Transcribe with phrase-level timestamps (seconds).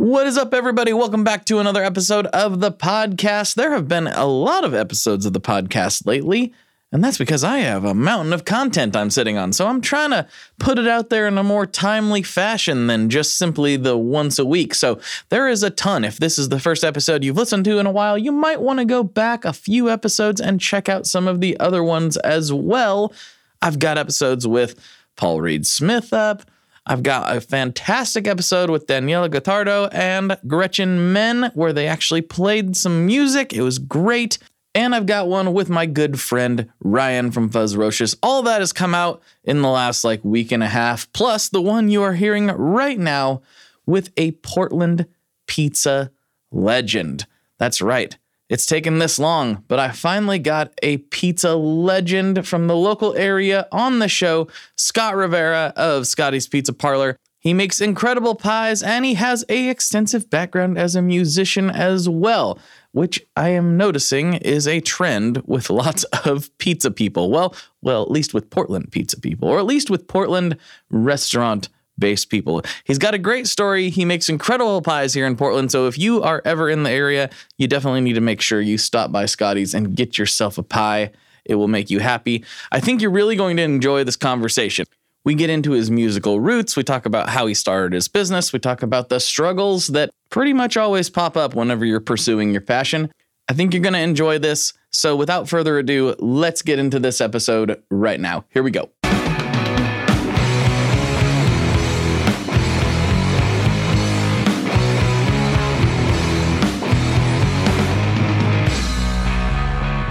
[0.00, 0.94] What is up, everybody?
[0.94, 3.54] Welcome back to another episode of the podcast.
[3.54, 6.54] There have been a lot of episodes of the podcast lately,
[6.90, 9.52] and that's because I have a mountain of content I'm sitting on.
[9.52, 10.26] So I'm trying to
[10.58, 14.46] put it out there in a more timely fashion than just simply the once a
[14.46, 14.72] week.
[14.72, 16.02] So there is a ton.
[16.02, 18.78] If this is the first episode you've listened to in a while, you might want
[18.78, 22.50] to go back a few episodes and check out some of the other ones as
[22.50, 23.12] well.
[23.60, 24.80] I've got episodes with
[25.16, 26.50] Paul Reed Smith up.
[26.86, 32.76] I've got a fantastic episode with Daniele Gottardo and Gretchen Menn where they actually played
[32.76, 33.52] some music.
[33.52, 34.38] It was great.
[34.74, 38.16] And I've got one with my good friend Ryan from Fuzz Fuzzrocious.
[38.22, 41.60] All that has come out in the last like week and a half, plus the
[41.60, 43.42] one you are hearing right now
[43.84, 45.06] with a Portland
[45.46, 46.12] pizza
[46.52, 47.26] legend.
[47.58, 48.16] That's right.
[48.50, 53.68] It's taken this long, but I finally got a pizza legend from the local area
[53.70, 57.16] on the show, Scott Rivera of Scottie's Pizza Parlor.
[57.38, 62.58] He makes incredible pies and he has a extensive background as a musician as well,
[62.90, 67.30] which I am noticing is a trend with lots of pizza people.
[67.30, 70.56] Well, well, at least with Portland pizza people, or at least with Portland
[70.90, 71.68] restaurant
[72.00, 72.62] based people.
[72.84, 73.90] He's got a great story.
[73.90, 75.70] He makes incredible pies here in Portland.
[75.70, 78.78] So if you are ever in the area, you definitely need to make sure you
[78.78, 81.12] stop by Scottie's and get yourself a pie.
[81.44, 82.44] It will make you happy.
[82.72, 84.86] I think you're really going to enjoy this conversation.
[85.24, 86.76] We get into his musical roots.
[86.76, 88.52] We talk about how he started his business.
[88.52, 92.62] We talk about the struggles that pretty much always pop up whenever you're pursuing your
[92.62, 93.12] passion.
[93.48, 94.72] I think you're going to enjoy this.
[94.92, 98.44] So without further ado, let's get into this episode right now.
[98.50, 98.90] Here we go.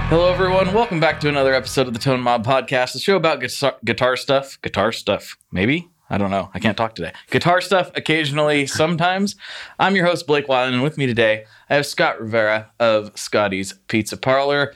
[0.09, 0.74] Hello, everyone.
[0.74, 4.18] Welcome back to another episode of the Tone Mob Podcast, the show about guitar, guitar
[4.18, 4.59] stuff.
[4.64, 5.88] Guitar stuff, maybe?
[6.09, 6.50] I don't know.
[6.52, 7.12] I can't talk today.
[7.30, 9.36] Guitar stuff occasionally, sometimes.
[9.78, 13.74] I'm your host, Blake Wyland, and with me today, I have Scott Rivera of Scottie's
[13.88, 14.74] Pizza Parlor.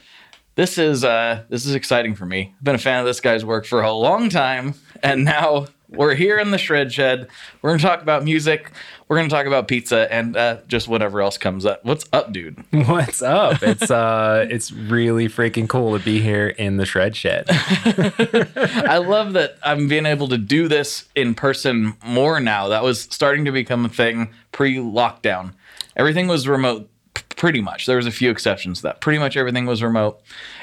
[0.54, 2.54] This is uh, this is exciting for me.
[2.56, 5.66] I've been a fan of this guy's work for a long time, and now
[5.96, 7.28] we're here in the shred shed.
[7.62, 8.72] We're going to talk about music.
[9.08, 11.86] We're going to talk about pizza and uh, just whatever else comes up.
[11.86, 12.64] What's up, dude?
[12.88, 13.62] What's up?
[13.62, 17.46] It's uh, it's really freaking cool to be here in the shred shed.
[17.50, 22.68] I love that I'm being able to do this in person more now.
[22.70, 25.54] That was starting to become a thing pre-lockdown.
[25.96, 26.90] Everything was remote,
[27.36, 27.86] pretty much.
[27.86, 29.02] There was a few exceptions to that.
[29.02, 30.22] Pretty much everything was remote,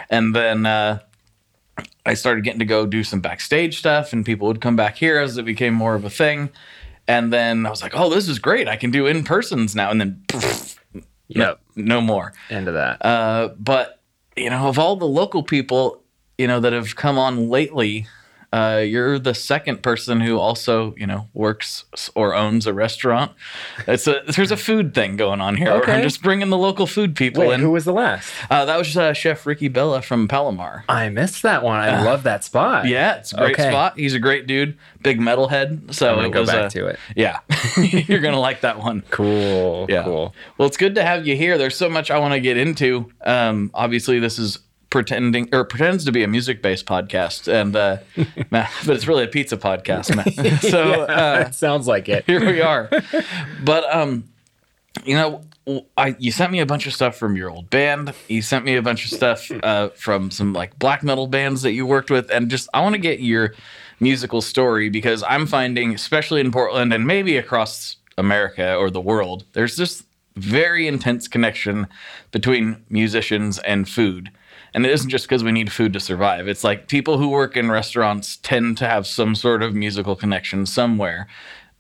[0.09, 0.67] and then.
[0.67, 0.99] Uh,
[2.07, 5.19] I started getting to go do some backstage stuff, and people would come back here
[5.19, 6.51] as it became more of a thing.
[7.09, 8.69] And then I was like, "Oh, this is great!
[8.69, 11.61] I can do in persons now." And then, poof, no, Yep.
[11.77, 12.33] no more.
[12.51, 13.05] End of that.
[13.05, 14.01] Uh, but
[14.37, 16.03] you know, of all the local people,
[16.39, 18.07] you know, that have come on lately,
[18.53, 21.85] uh, you're the second person who also, you know, works
[22.17, 23.31] or owns a restaurant.
[23.87, 25.71] It's a there's a food thing going on here.
[25.71, 25.93] Okay.
[25.95, 27.61] I'm just bringing the local food people Wait, in.
[27.61, 28.33] who was the last?
[28.51, 30.85] uh, that was uh, Chef Ricky Bella from Palomar.
[30.89, 31.79] I missed that one.
[31.79, 32.87] I love that spot.
[32.87, 33.69] Yeah, it's a great Okay.
[33.71, 33.97] spot.
[33.97, 35.95] He's a great dude, big metalhead.
[35.95, 36.99] So I'm it go back uh, to it.
[37.15, 37.39] Yeah,
[37.81, 39.05] you're gonna like that one.
[39.11, 39.87] Cool.
[39.89, 40.03] Yeah.
[40.03, 40.35] Cool.
[40.59, 41.57] Well, it's good to have you here.
[41.57, 43.13] There's so much I want to get into.
[43.21, 44.59] Um, obviously, this is
[44.91, 47.99] pretending or pretends to be a music based podcast, and uh,
[48.51, 50.11] but it's really a pizza podcast.
[50.71, 52.25] So uh, it sounds like it.
[52.27, 52.91] here we are.
[53.65, 54.25] But um,
[55.05, 55.43] you know,
[55.97, 58.13] I you sent me a bunch of stuff from your old band.
[58.29, 61.73] You sent me a bunch of stuff uh, from some like black metal bands that
[61.73, 63.55] you worked with, and just I want to get your
[64.01, 69.45] musical story because I'm finding, especially in Portland and maybe across America or the world,
[69.53, 70.03] there's this
[70.37, 71.87] very intense connection
[72.31, 74.31] between musicians and food.
[74.75, 76.49] And it isn't just because we need food to survive.
[76.49, 80.67] It's like people who work in restaurants tend to have some sort of musical connection
[80.67, 81.27] somewhere.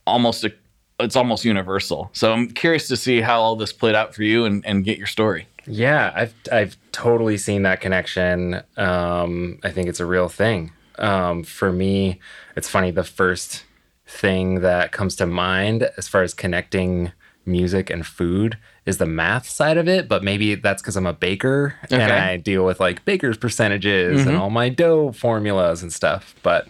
[0.06, 0.52] Almost a,
[0.98, 2.10] it's almost universal.
[2.12, 4.98] So I'm curious to see how all this played out for you and, and get
[4.98, 5.46] your story.
[5.66, 8.62] Yeah, I've I've totally seen that connection.
[8.76, 10.72] Um, I think it's a real thing.
[10.98, 12.18] Um, for me,
[12.56, 12.90] it's funny.
[12.90, 13.64] The first
[14.06, 17.12] thing that comes to mind as far as connecting
[17.46, 18.58] music and food
[18.90, 22.36] is the math side of it, but maybe that's because I'm a baker and I
[22.36, 26.34] deal with like baker's percentages and all my dough formulas and stuff.
[26.42, 26.68] But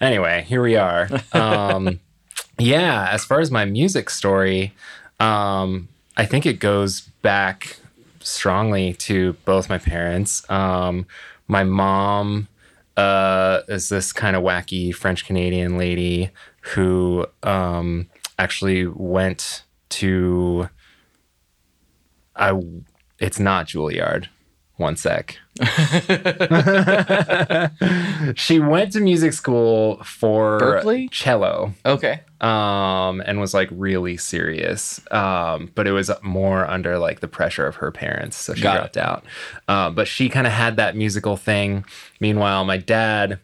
[0.00, 1.08] anyway, here we are.
[1.32, 2.00] Um,
[2.58, 4.72] yeah, as far as my music story,
[5.20, 7.76] um, I think it goes back
[8.20, 10.48] strongly to both my parents.
[10.50, 11.06] Um,
[11.48, 12.48] my mom
[12.96, 16.30] uh, is this kind of wacky French Canadian lady
[16.74, 18.08] who um,
[18.38, 20.68] actually went to.
[22.36, 22.58] I.
[23.18, 24.26] It's not Juilliard.
[24.76, 25.38] One sec.
[28.34, 31.10] she went to music school for Berklee?
[31.10, 32.20] cello Okay.
[32.40, 35.00] um, and was like really serious.
[35.10, 38.76] Um, but it was more under like the pressure of her parents, so she Got
[38.76, 38.78] it.
[38.78, 39.24] dropped out.
[39.68, 41.84] Uh, but she kind of had that musical thing.
[42.18, 43.38] Meanwhile, my dad,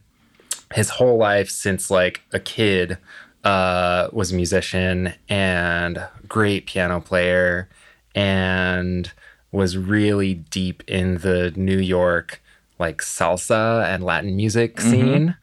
[0.74, 2.98] his whole life since like a kid,
[3.44, 7.68] uh, was a musician and great piano player,
[8.18, 9.12] and
[9.52, 12.42] was really deep in the New York
[12.78, 15.36] like salsa and Latin music scene.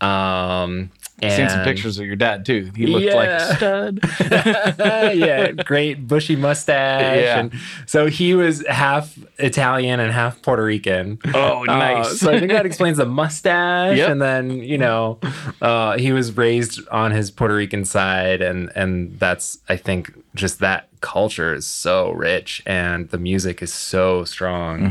[0.00, 0.90] Um,
[1.22, 1.36] I've Mm-hmm.
[1.36, 2.70] seen some pictures of your dad too.
[2.74, 4.00] He looked like a stud.
[5.18, 7.16] yeah, great bushy mustache.
[7.22, 7.38] Yeah.
[7.40, 7.52] And
[7.84, 11.18] so he was half Italian and half Puerto Rican.
[11.34, 12.18] Oh, Uh, nice.
[12.20, 13.98] so I think that explains the mustache.
[13.98, 14.08] Yep.
[14.10, 15.18] And then, you know,
[15.60, 18.40] uh, he was raised on his Puerto Rican side.
[18.40, 23.72] And, and that's, I think, just that culture is so rich and the music is
[23.72, 24.84] so strong.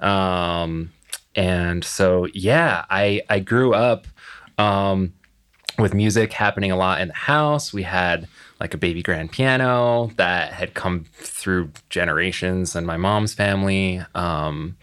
[0.00, 0.92] Um,
[1.34, 4.06] and so, yeah, I, I grew up.
[4.58, 5.12] Um,
[5.78, 7.72] with music happening a lot in the house.
[7.72, 8.28] We had
[8.60, 14.02] like a baby grand piano that had come through generations in my mom's family.
[14.14, 14.76] Um,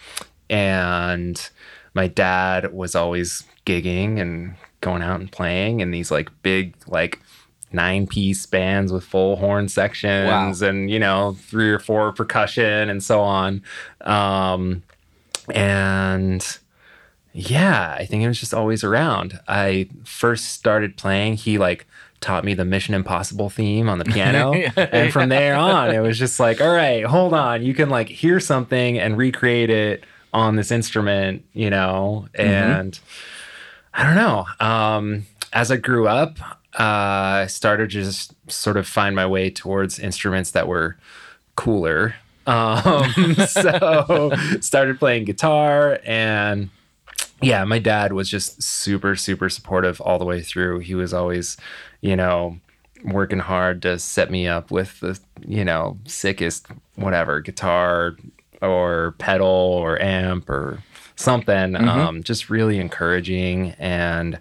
[0.49, 1.49] and
[1.93, 7.19] my dad was always gigging and going out and playing in these like big, like,
[7.73, 13.03] nine piece bands with full horn sections and you know three or four percussion and
[13.03, 13.61] so on
[14.01, 14.83] um
[15.53, 16.59] and
[17.33, 19.39] yeah, I think it was just always around.
[19.47, 21.87] I first started playing, he like
[22.21, 24.53] taught me the Mission Impossible theme on the piano.
[24.77, 27.63] and from there on, it was just like, all right, hold on.
[27.63, 32.27] You can like hear something and recreate it on this instrument, you know?
[32.35, 32.97] And
[33.93, 34.45] I don't know.
[34.65, 36.37] Um, as I grew up,
[36.79, 40.97] uh, I started to just sort of find my way towards instruments that were
[41.55, 42.15] cooler.
[42.47, 46.69] Um, so started playing guitar and
[47.43, 50.79] yeah, my dad was just super, super supportive all the way through.
[50.79, 51.57] He was always,
[52.01, 52.57] you know,
[53.03, 58.15] working hard to set me up with the, you know, sickest whatever guitar
[58.61, 60.81] or pedal or amp or
[61.15, 61.75] something.
[61.75, 63.71] Um, just really encouraging.
[63.77, 64.39] And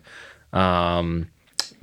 [0.52, 1.28] um,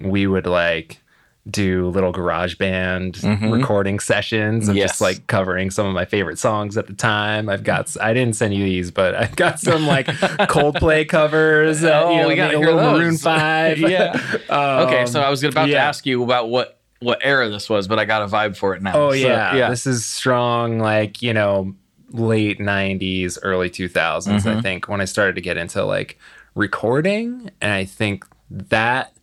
[0.02, 1.02] we would like
[1.50, 4.90] do little garage band recording sessions and Yes.
[4.92, 7.50] just like covering some of my favorite songs at the time.
[7.50, 10.06] I've got I didn't send you these, but I've got some like
[10.48, 11.84] Coldplay covers.
[11.84, 13.00] Uh, Oh, you know, we hear a little those.
[13.00, 13.80] Maroon Five.
[13.80, 14.22] Yeah.
[14.50, 17.98] okay, so I was about to ask you about what what era this was, but
[17.98, 18.92] I got a vibe for it now.
[18.96, 19.70] Oh So, yeah, yeah.
[19.70, 21.74] This is strong, like you know,
[22.12, 24.28] late '90s, early 2000s.
[24.28, 24.48] Mm-hmm.
[24.50, 26.20] I think when I started to get into like
[26.56, 29.14] recording, and I think that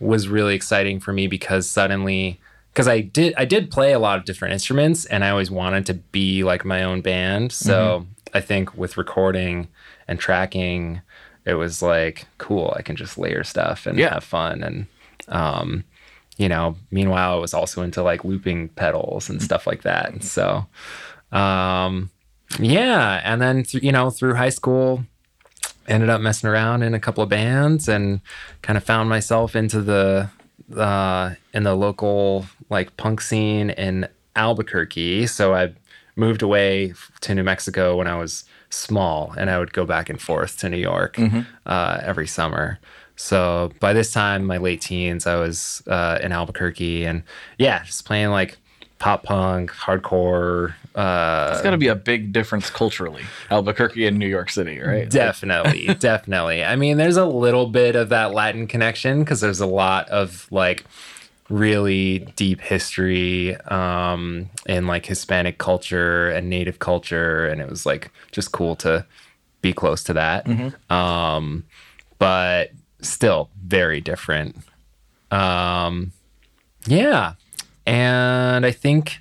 [0.00, 2.40] was really exciting for me because suddenly,
[2.72, 5.86] because I did I did play a lot of different instruments, and I always wanted
[5.86, 7.52] to be like my own band.
[7.52, 8.10] So Mm-hmm.
[8.36, 9.68] I think with recording
[10.08, 11.00] and tracking,
[11.44, 12.74] it was like cool.
[12.76, 14.14] I can just layer stuff and Yeah.
[14.14, 14.86] have fun and.
[15.28, 15.84] Um,
[16.38, 20.22] you know meanwhile i was also into like looping pedals and stuff like that and
[20.22, 20.66] so
[21.32, 22.10] um
[22.60, 25.02] yeah and then th- you know through high school
[25.88, 28.20] ended up messing around in a couple of bands and
[28.62, 30.28] kind of found myself into the
[30.76, 35.26] uh in the local like punk scene in albuquerque.
[35.26, 35.72] So i
[36.16, 40.20] moved away to new mexico when i was small and i would go back and
[40.20, 41.18] forth to new york
[41.66, 42.78] uh, every summer.
[43.16, 47.22] So by this time my late teens i was uh, in albuquerque and
[47.58, 48.58] yeah just playing like
[48.98, 54.26] pop punk hardcore uh It's got to be a big difference culturally, Albuquerque and New
[54.28, 55.08] York City, right?
[55.08, 56.64] Definitely, definitely.
[56.64, 60.48] I mean, there's a little bit of that Latin connection because there's a lot of
[60.50, 60.84] like
[61.48, 68.10] really deep history um, in like Hispanic culture and Native culture, and it was like
[68.32, 69.04] just cool to
[69.60, 70.46] be close to that.
[70.90, 71.64] Um,
[72.18, 72.70] but
[73.02, 74.56] still very different.
[75.30, 76.12] Um,
[76.86, 77.34] yeah,
[77.86, 79.20] and I think.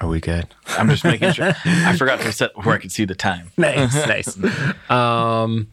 [0.00, 0.54] Are we good?
[0.68, 1.52] I'm just making sure.
[1.64, 3.50] I forgot to set where I could see the time.
[3.56, 3.94] nice,
[4.38, 4.90] nice.
[4.90, 5.68] Um,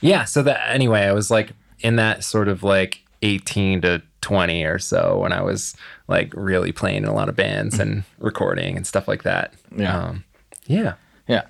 [0.00, 0.24] yeah.
[0.24, 4.78] So that anyway, I was like in that sort of like 18 to 20 or
[4.78, 5.76] so when I was
[6.08, 9.54] like really playing in a lot of bands and recording and stuff like that.
[9.76, 9.96] Yeah.
[9.96, 10.24] Um,
[10.66, 10.94] yeah.
[11.28, 11.44] Yeah.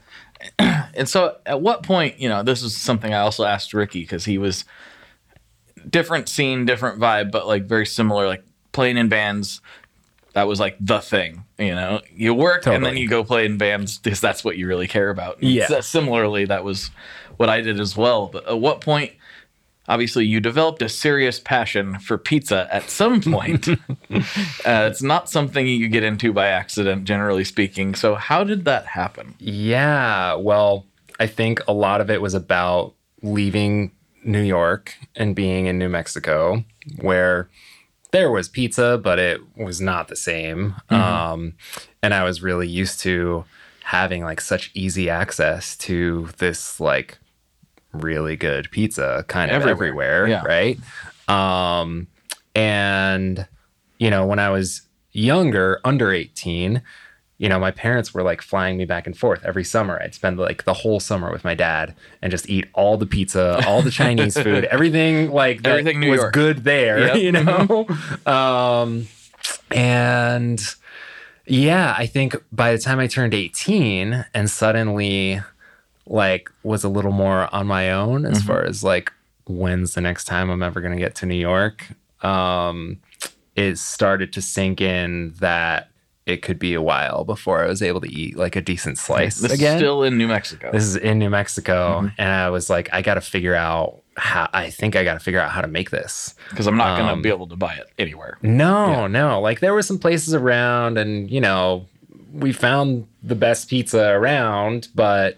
[0.59, 4.25] and so at what point, you know, this is something I also asked Ricky because
[4.25, 4.65] he was
[5.89, 9.61] different scene, different vibe, but like very similar, like playing in bands.
[10.33, 12.01] That was like the thing, you know.
[12.15, 15.11] You work and then you go play in bands because that's what you really care
[15.11, 15.41] about.
[15.43, 15.67] And Yeah.
[15.67, 16.91] so- similarly, that was
[17.37, 18.29] what I did as well.
[18.29, 19.11] But at what point,
[19.89, 23.69] obviously, you developed a serious passion for pizza at some point.
[24.11, 24.21] uh,
[24.65, 27.97] it's not something you get into by accident, generally speaking.
[27.97, 29.35] So, how did that happen?
[29.41, 30.35] Yeah.
[30.35, 30.87] Well,
[31.19, 33.91] I think a lot of it was about leaving
[34.23, 36.65] New York and being in New Mexico,
[37.01, 37.49] where
[38.13, 40.75] there was pizza, but it was not the same.
[40.91, 41.55] Um,
[42.03, 43.45] and I was really used to
[43.85, 47.19] having like such easy access to this like
[47.93, 50.25] really good pizza kind of Everywhere.
[50.25, 50.43] everywhere, Yeah.
[50.45, 50.79] right?
[51.29, 52.07] Um,
[52.55, 53.47] and
[53.99, 56.83] you know, when I was younger, under 18,
[57.41, 59.99] you know, my parents were like flying me back and forth every summer.
[60.03, 63.65] I'd spend like the whole summer with my dad and just eat all the pizza,
[63.67, 66.35] all the Chinese food, everything like that Everything New was York.
[66.35, 67.17] good there, Yep.
[67.25, 67.87] you know?
[68.27, 69.07] um,
[69.71, 70.61] and
[71.47, 75.41] yeah, I think by the time I turned 18 and suddenly
[76.07, 79.13] like was a little more on my own as far as like
[79.47, 81.87] when's the next time I'm ever going to get to New York,
[82.23, 82.99] um,
[83.57, 85.90] it started to sink in that
[86.27, 89.39] it could be a while before I was able to eat like a decent slice
[89.41, 89.77] This again.
[89.77, 90.71] is still in New Mexico.
[90.73, 94.49] this is in New Mexico, and I was like, I got to figure out how.
[94.53, 96.35] I think I got to figure out how to make this.
[96.51, 98.39] because I'm not going Um, to be able to buy it anywhere.
[98.43, 99.41] No, no.
[99.41, 101.87] Like there were some places around, and you know,
[102.33, 105.37] we found the best pizza around, but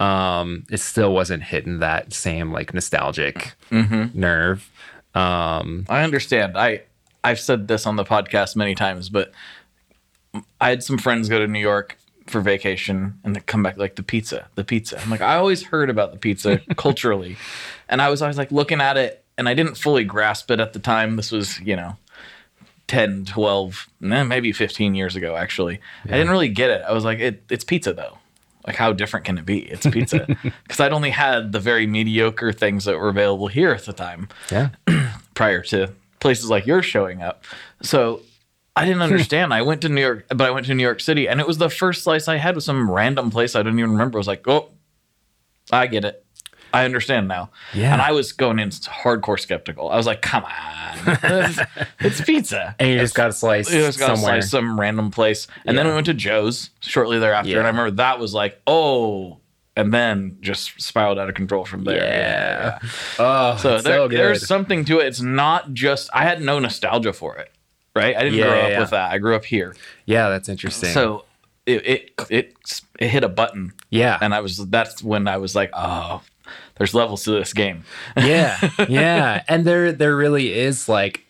[0.00, 4.68] um, it still wasn't hitting that same like nostalgic nerve.
[5.14, 6.58] Um, I understand.
[6.58, 6.82] I
[7.22, 9.32] I've said this on the podcast many times, but
[10.60, 13.96] I had some friends go to New York for vacation and they come back like
[13.96, 15.00] the pizza, the pizza.
[15.00, 17.36] I'm like, I always heard about the pizza culturally,
[17.88, 20.72] and I was always like looking at it, and I didn't fully grasp it at
[20.72, 21.16] the time.
[21.16, 21.96] This was, you know.
[22.86, 27.02] 10 12 eh, maybe 15 years ago actually i didn't really get it i was
[27.02, 28.18] like it, it's pizza though
[28.66, 32.52] like how different can it be it's pizza because i'd only had the very mediocre
[32.52, 34.68] things that were available here at the time yeah,
[35.34, 37.44] prior to places like yours showing up.
[37.82, 38.22] So
[38.76, 39.54] I didn't understand.
[39.54, 41.58] I went to New York, but I went to New York City, and it was
[41.58, 44.18] the first slice I had with some random place I didn't even remember.
[44.18, 44.70] I was like, oh,
[45.70, 46.24] I get it.
[46.72, 47.50] I understand now.
[47.72, 47.92] Yeah.
[47.92, 49.90] And I was going in hardcore skeptical.
[49.90, 50.98] I was like, come on,
[52.00, 52.74] it's pizza.
[52.80, 54.40] and you just got to slice It was got somewhere.
[54.40, 57.58] slice some random place, and then we went to Joe's shortly thereafter, Yeah.
[57.58, 59.38] and I remember that was like, oh,
[59.76, 61.96] and then just spiraled out of control from there.
[62.04, 62.78] Yeah.
[63.20, 64.18] Oh, So, it's there, so good.
[64.18, 65.06] there's something to it.
[65.06, 67.52] It's not just I had no nostalgia for it,
[67.94, 68.16] right?
[68.16, 68.80] I didn't Yeah, grow up yeah.
[68.80, 69.12] with that.
[69.12, 69.74] I grew up here,
[70.06, 70.90] yeah, that's interesting.
[70.90, 71.24] so
[71.66, 75.54] it, it it it hit a button, yeah, and I was that's when I was
[75.54, 76.22] like, oh,
[76.76, 77.84] there's levels to this game.
[78.16, 78.58] yeah
[78.88, 81.24] yeah and there there really is like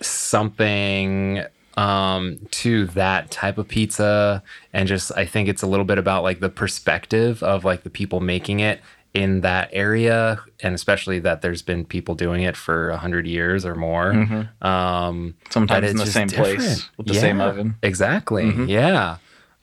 [0.00, 1.44] something
[1.76, 6.22] um to that type of pizza and just i think it's a little bit about
[6.24, 8.80] like the perspective of like the people making it
[9.14, 13.64] in that area and especially that there's been people doing it for a hundred years
[13.64, 14.12] or more.
[14.60, 17.76] Um Sometimes in the same just place with the same oven.
[17.82, 18.50] exactly.
[18.66, 19.16] Yeah.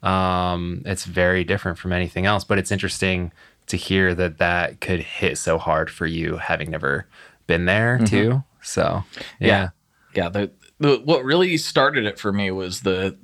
[0.04, 3.32] Um it's very different from anything else but it's interesting
[3.68, 7.08] to hear that that could hit so hard for you having never
[7.48, 8.44] been there too.
[8.62, 9.04] So
[9.40, 9.70] yeah.
[10.16, 10.50] Yeah, the,
[10.80, 13.16] the what really started it for me was the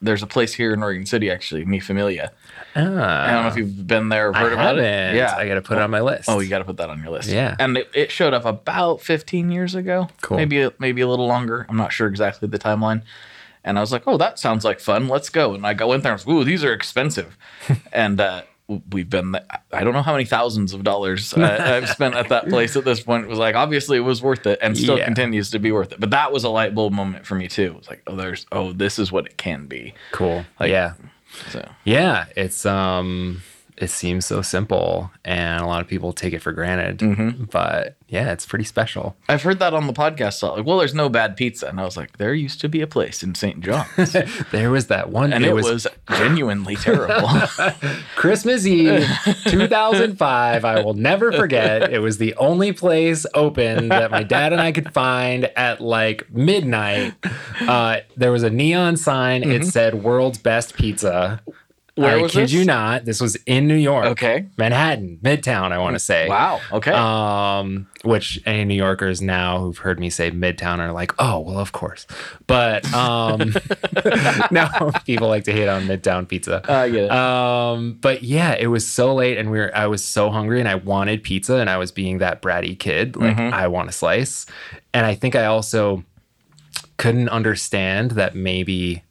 [0.00, 2.32] there's a place here in Oregon City actually, Mi Familia.
[2.74, 4.38] I don't know if you've been there or Ah.
[4.38, 4.84] I heard about it.
[4.84, 5.16] haven't.
[5.16, 6.28] Yeah, I got to put it on my list.
[6.28, 7.28] Oh, you got to put that on your list.
[7.28, 7.54] Yeah.
[7.58, 10.08] and it, it showed up about 15 years ago.
[10.22, 10.36] Cool.
[10.38, 11.66] Maybe a- maybe a little longer.
[11.68, 13.02] I'm not sure exactly the timeline.
[13.64, 15.06] And I was like, oh, that sounds like fun.
[15.06, 15.54] Let's go.
[15.54, 16.12] And I go in there.
[16.12, 17.36] and I was, ooh, these are expensive.
[17.92, 18.42] and uh,
[18.90, 19.36] we've been.
[19.72, 22.84] I don't know how many thousands of dollars uh, I've spent at that place at
[22.84, 23.24] this point.
[23.24, 25.04] It was like obviously it was worth it, and still Yeah.
[25.04, 26.00] continues to be worth it.
[26.00, 27.64] But that was a light bulb moment for me too.
[27.72, 29.94] It was like, oh, there's oh, this is what it can be.
[30.12, 30.44] cool.
[30.60, 30.94] Like- yeah.
[31.50, 32.26] So Yeah.
[32.36, 33.42] It's, um,
[33.82, 37.44] it seems so simple and a lot of people take it for granted, Mm-hmm.
[37.44, 39.16] but yeah, it's pretty special.
[39.28, 40.42] I've heard that on the podcast.
[40.42, 42.68] a lot, Like, well, there's no bad pizza, and I was like, there used to
[42.68, 43.60] be a place in St.
[43.60, 44.14] John's,
[44.52, 47.28] There was that one, and it, was, genuinely terrible.
[48.16, 49.06] Christmas Eve,
[49.46, 50.64] 2005.
[50.64, 51.92] I will never forget.
[51.92, 56.30] It was the only place open that my dad and I could find at like
[56.32, 57.14] midnight.
[57.60, 59.42] Uh, there was a neon sign.
[59.42, 61.40] It said "World's Best Pizza,"
[61.94, 62.52] Where I was kid this?
[62.52, 63.04] you not.
[63.04, 64.06] This was in New York.
[64.06, 64.46] Okay.
[64.56, 66.26] Manhattan, Midtown, I want to say.
[66.26, 66.58] Wow.
[66.72, 66.90] Okay.
[66.90, 71.58] Um, which any New Yorkers now who've heard me say Midtown are like, oh, well,
[71.58, 72.06] of course.
[72.46, 73.54] But um,
[74.50, 74.68] no,
[75.04, 76.62] people like to hate on Midtown pizza.
[76.66, 77.10] I get it.
[77.10, 80.68] Um, but yeah, it was so late and we were I was so hungry and
[80.68, 83.16] I wanted pizza and I was being that bratty kid.
[83.16, 83.54] Like Mm-hmm.
[83.54, 84.46] I want a slice.
[84.94, 86.04] And I think I also
[86.96, 89.02] couldn't understand that maybe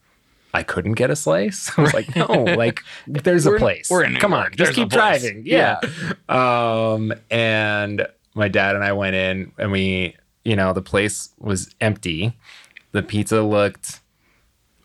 [0.54, 1.72] I couldn't get a slice.
[1.78, 2.26] I was like, no,
[2.58, 3.90] like there's a place.
[3.90, 4.46] we're in New Come York.
[4.46, 5.44] on, just There's keep driving.
[5.46, 5.80] Yeah.
[6.30, 11.74] Um, and my dad and I went in and we, you know, the place was
[11.80, 12.34] empty.
[12.92, 14.02] The pizza looked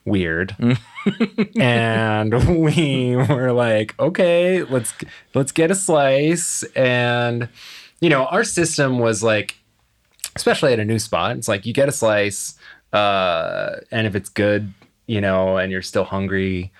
[0.05, 0.57] weird.
[1.59, 4.95] and we were like, okay, let's
[5.35, 6.63] let's get a slice.
[6.75, 7.49] And
[8.01, 9.57] you know, our system was like,
[10.37, 12.55] especially at a new spot, it's like you get a slice,
[12.93, 14.73] uh, and if it's good,
[15.07, 16.73] you know, and you're still hungry,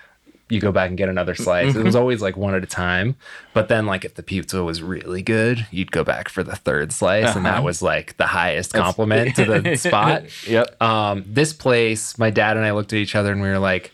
[0.49, 1.75] you go back and get another slice.
[1.75, 3.15] It was always like one at a time.
[3.53, 6.93] But then, like, if the pizza was really good, you'd go back for the third
[6.93, 10.23] slice, and that was like the highest compliment to the spot.
[10.47, 10.81] Yep.
[10.81, 13.91] Um, this place, my dad and I looked at each other and we were like,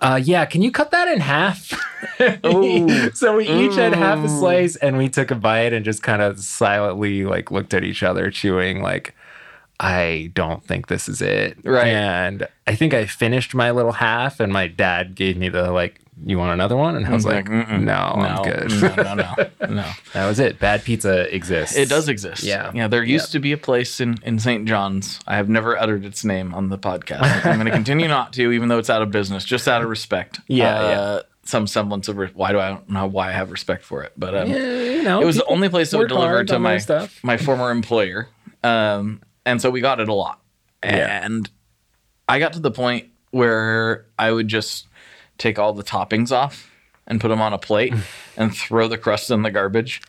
[0.00, 1.72] uh, yeah, can you cut that in half?
[3.14, 6.20] so we each had half a slice and we took a bite and just kind
[6.20, 9.14] of silently like looked at each other chewing like
[9.82, 11.58] I don't think this is it.
[11.64, 11.88] Right.
[11.88, 15.98] And I think I finished my little half and my dad gave me the like,
[16.24, 16.94] you want another one?
[16.94, 18.70] And I was like, no, I'm good.
[18.80, 19.90] No, no, no, no.
[20.12, 20.60] that was it.
[20.60, 21.74] Bad pizza exists.
[21.76, 22.44] It does exist.
[22.44, 22.70] Yeah.
[22.72, 22.86] Yeah.
[22.86, 23.32] There used Yep.
[23.32, 24.68] to be a place in, in St.
[24.68, 25.18] John's.
[25.26, 27.44] I have never uttered its name on the podcast.
[27.44, 29.88] I'm going to continue not to, even though it's out of business, just out of
[29.88, 30.38] respect.
[30.46, 33.82] Yeah, Uh, Some semblance of re- why do I don't know why I have respect
[33.84, 36.58] for it, but um, you know, it was the only place that would deliver to
[36.60, 37.18] my stuff.
[37.24, 38.28] my former employer,
[38.62, 40.40] um, and so we got it a lot.
[40.84, 41.24] Yeah.
[41.24, 41.48] And
[42.28, 44.88] I got to the point where I would just
[45.38, 46.70] take all the toppings off
[47.06, 47.94] and put them on a plate
[48.36, 50.00] and throw the crust in the garbage.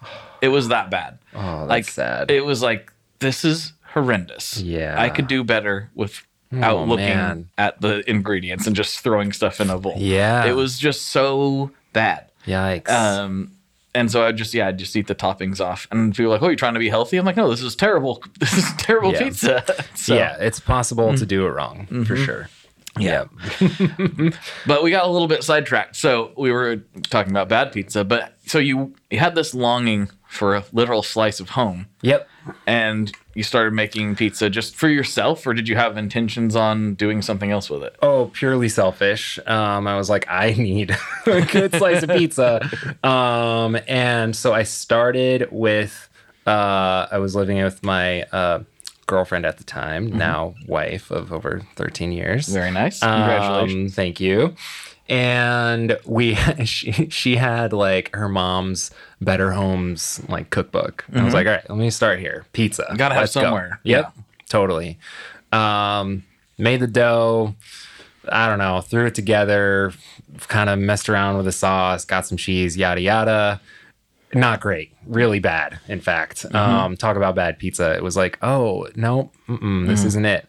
[0.42, 1.20] It was that bad.
[1.34, 2.32] Oh, that's like sad.
[2.32, 4.60] It was like this is horrendous.
[4.60, 4.96] Yeah.
[5.00, 6.24] I could do better without
[6.56, 7.50] Oh, looking man.
[7.58, 9.96] at the ingredients and just throwing stuff in a bowl.
[9.98, 10.46] Yeah.
[10.46, 12.30] It was just so bad.
[12.46, 12.90] Yikes.
[12.90, 13.54] Um,
[13.96, 15.88] and so I just yeah, I just eat the toppings off.
[15.92, 17.76] And people are like, "Oh, you're trying to be healthy?" I'm like, "No, this is
[17.76, 18.24] terrible.
[18.40, 19.24] This is terrible Yeah.
[19.24, 21.26] pizza." so, yeah, it's possible to mm-hmm.
[21.26, 22.24] do it wrong for mm-hmm.
[22.24, 22.50] sure.
[23.00, 23.26] Yeah.
[24.68, 25.96] But we got a little bit sidetracked.
[25.96, 26.78] So we were
[27.10, 31.40] talking about bad pizza, but so you you had this longing for a literal slice
[31.40, 32.28] of home, Yep.
[32.66, 37.22] and you started making pizza just for yourself, or did you have intentions on doing
[37.22, 37.96] something else with it?
[38.02, 39.40] Oh, purely selfish.
[39.46, 40.96] Um, I was like, I need
[41.28, 42.60] a good slice of pizza.
[43.04, 46.10] Um, and so I started with,
[46.48, 48.64] uh, I was living with my uh,
[49.08, 52.48] girlfriend at the time, now wife of over 13 years.
[52.48, 53.00] Very nice.
[53.02, 53.92] Congratulations.
[53.92, 54.56] Um, thank you.
[55.14, 58.90] And we, she, she had like her mom's
[59.22, 61.06] Better Homes like cookbook.
[61.14, 62.46] I was like, all right, let me start here.
[62.52, 62.84] Pizza.
[62.84, 62.96] Mm-hmm.
[62.98, 63.80] Gotta have Let's go." somewhere.
[63.84, 64.14] Yep,
[64.50, 64.98] totally.
[65.52, 66.24] Um,
[66.58, 67.56] made the dough.
[68.28, 69.92] I don't know, threw it together,
[70.48, 73.60] kind of messed around with the sauce, got some cheese, yada yada.
[74.34, 75.80] Not great, really bad.
[75.90, 76.56] In fact, Mm-hmm.
[76.56, 77.94] um, talk about bad pizza.
[77.94, 80.08] It was like, oh no, mm-mm, this Mm-hmm.
[80.08, 80.48] isn't it.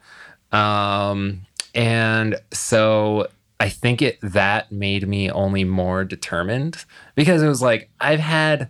[0.53, 1.43] Um,
[1.75, 3.27] and so
[3.65, 8.69] I think it that made me only more determined because it was like I've had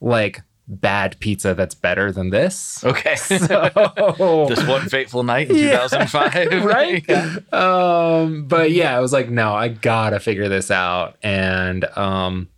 [0.00, 2.82] like bad pizza that's better than this.
[2.82, 3.14] Okay.
[3.16, 7.04] So this one fateful night in 2005, right?
[7.06, 7.36] Yeah.
[7.52, 11.18] Um, but yeah, I was like, no, I gotta figure this out.
[11.22, 12.48] And um,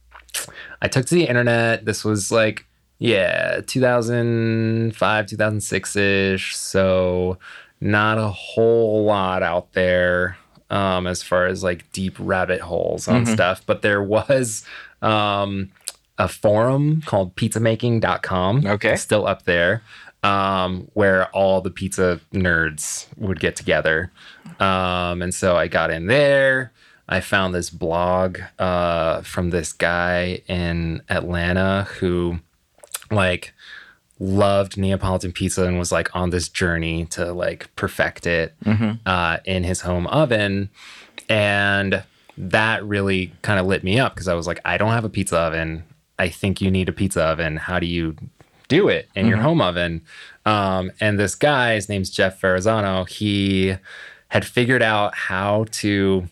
[0.80, 1.86] I took to the internet.
[1.86, 2.66] This was like,
[3.00, 6.56] yeah, 2005, 2006 ish.
[6.56, 7.40] So
[7.80, 10.36] not a whole lot out there
[10.70, 13.62] um, as far as like deep rabbit holes on stuff.
[13.66, 14.64] But there was
[15.02, 15.70] um,
[16.18, 18.66] a forum called pizzamaking.com.
[18.66, 18.92] Okay.
[18.92, 19.82] It's still up there.
[20.22, 24.10] Um, where all the pizza nerds would get together.
[24.58, 26.72] Um, and so I got in there.
[27.06, 32.38] I found this blog uh, from this guy in Atlanta who,
[33.10, 33.52] like,
[34.18, 38.54] loved Neapolitan pizza and was like on this journey to like perfect it
[39.06, 40.70] uh, in his home oven.
[41.28, 42.04] And
[42.36, 45.08] that really kind of lit me up because I was like, I don't have a
[45.08, 45.84] pizza oven.
[46.18, 47.56] I think you need a pizza oven.
[47.56, 48.16] How do you
[48.68, 50.02] do it in your home oven?
[50.46, 53.76] Um, and this guy, his name's Jeff Varasano, he
[54.28, 56.28] had figured out how to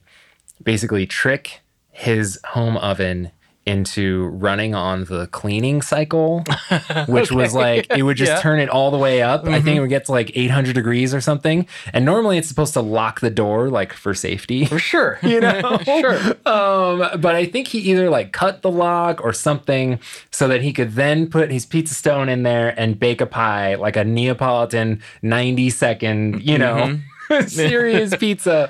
[0.62, 3.30] basically trick his home oven
[3.64, 6.44] into running on the cleaning cycle,
[7.06, 8.40] which was like it would just Yeah.
[8.40, 9.46] turn it all the way up.
[9.46, 11.66] I think it would get to like 800 degrees or something.
[11.92, 14.64] And normally it's supposed to lock the door like for safety.
[14.64, 15.18] For sure.
[15.32, 16.18] You know, sure.
[16.46, 19.98] Um, but I think he either like cut the lock or something
[20.30, 23.76] so that he could then put his pizza stone in there and bake a pie,
[23.76, 26.98] like a Neapolitan 90 second, you know,
[27.46, 28.68] serious pizza.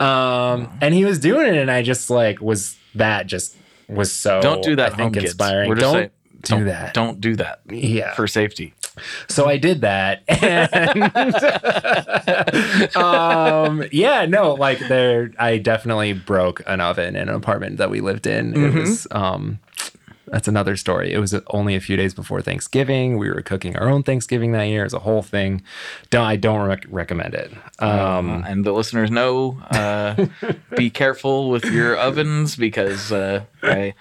[0.00, 3.56] Um, and he was doing it, and I just like was that just
[3.88, 5.26] was so Don't do that, I think kids.
[5.26, 5.68] inspiring.
[5.68, 6.94] We're Don't do don't, that.
[6.94, 7.60] Don't do that.
[7.70, 8.14] Yeah.
[8.14, 8.74] For safety.
[9.28, 10.22] So I did that.
[12.24, 17.90] And um, yeah, no, like there, I definitely broke an oven in an apartment that
[17.90, 18.54] we lived in.
[18.54, 19.58] It was, um,
[20.26, 21.12] that's another story.
[21.12, 23.18] It was only a few days before Thanksgiving.
[23.18, 24.80] We were cooking our own Thanksgiving that year.
[24.82, 25.62] It was a whole thing.
[26.10, 27.52] Don't, I don't rec- recommend it.
[27.78, 30.26] Um, Uh, and the listeners know uh,
[30.76, 33.94] be careful with your ovens because uh, I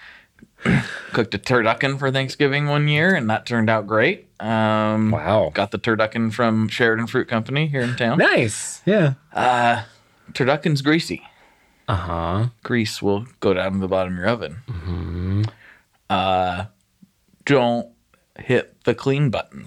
[1.11, 4.27] cooked a turducken for Thanksgiving one year and that turned out great.
[4.39, 5.51] Um, wow.
[5.53, 8.17] Got the turducken from Sheridan Fruit Company here in town.
[8.17, 8.81] Nice.
[8.85, 9.13] Yeah.
[9.33, 9.83] Uh,
[10.33, 11.21] turducken's greasy.
[11.87, 12.45] Uh huh.
[12.63, 14.57] Grease will go down to the bottom of your oven.
[14.69, 15.43] Mm-hmm.
[16.09, 16.65] Uh,
[17.45, 17.89] don't
[18.37, 19.65] hit the clean button.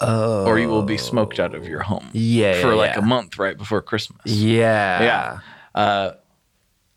[0.00, 2.08] Or you will be smoked out of your home.
[2.12, 2.98] Yeah, For yeah, like yeah.
[2.98, 4.20] a month right before Christmas.
[4.26, 5.02] Yeah.
[5.02, 5.38] Yeah.
[5.80, 6.12] Uh,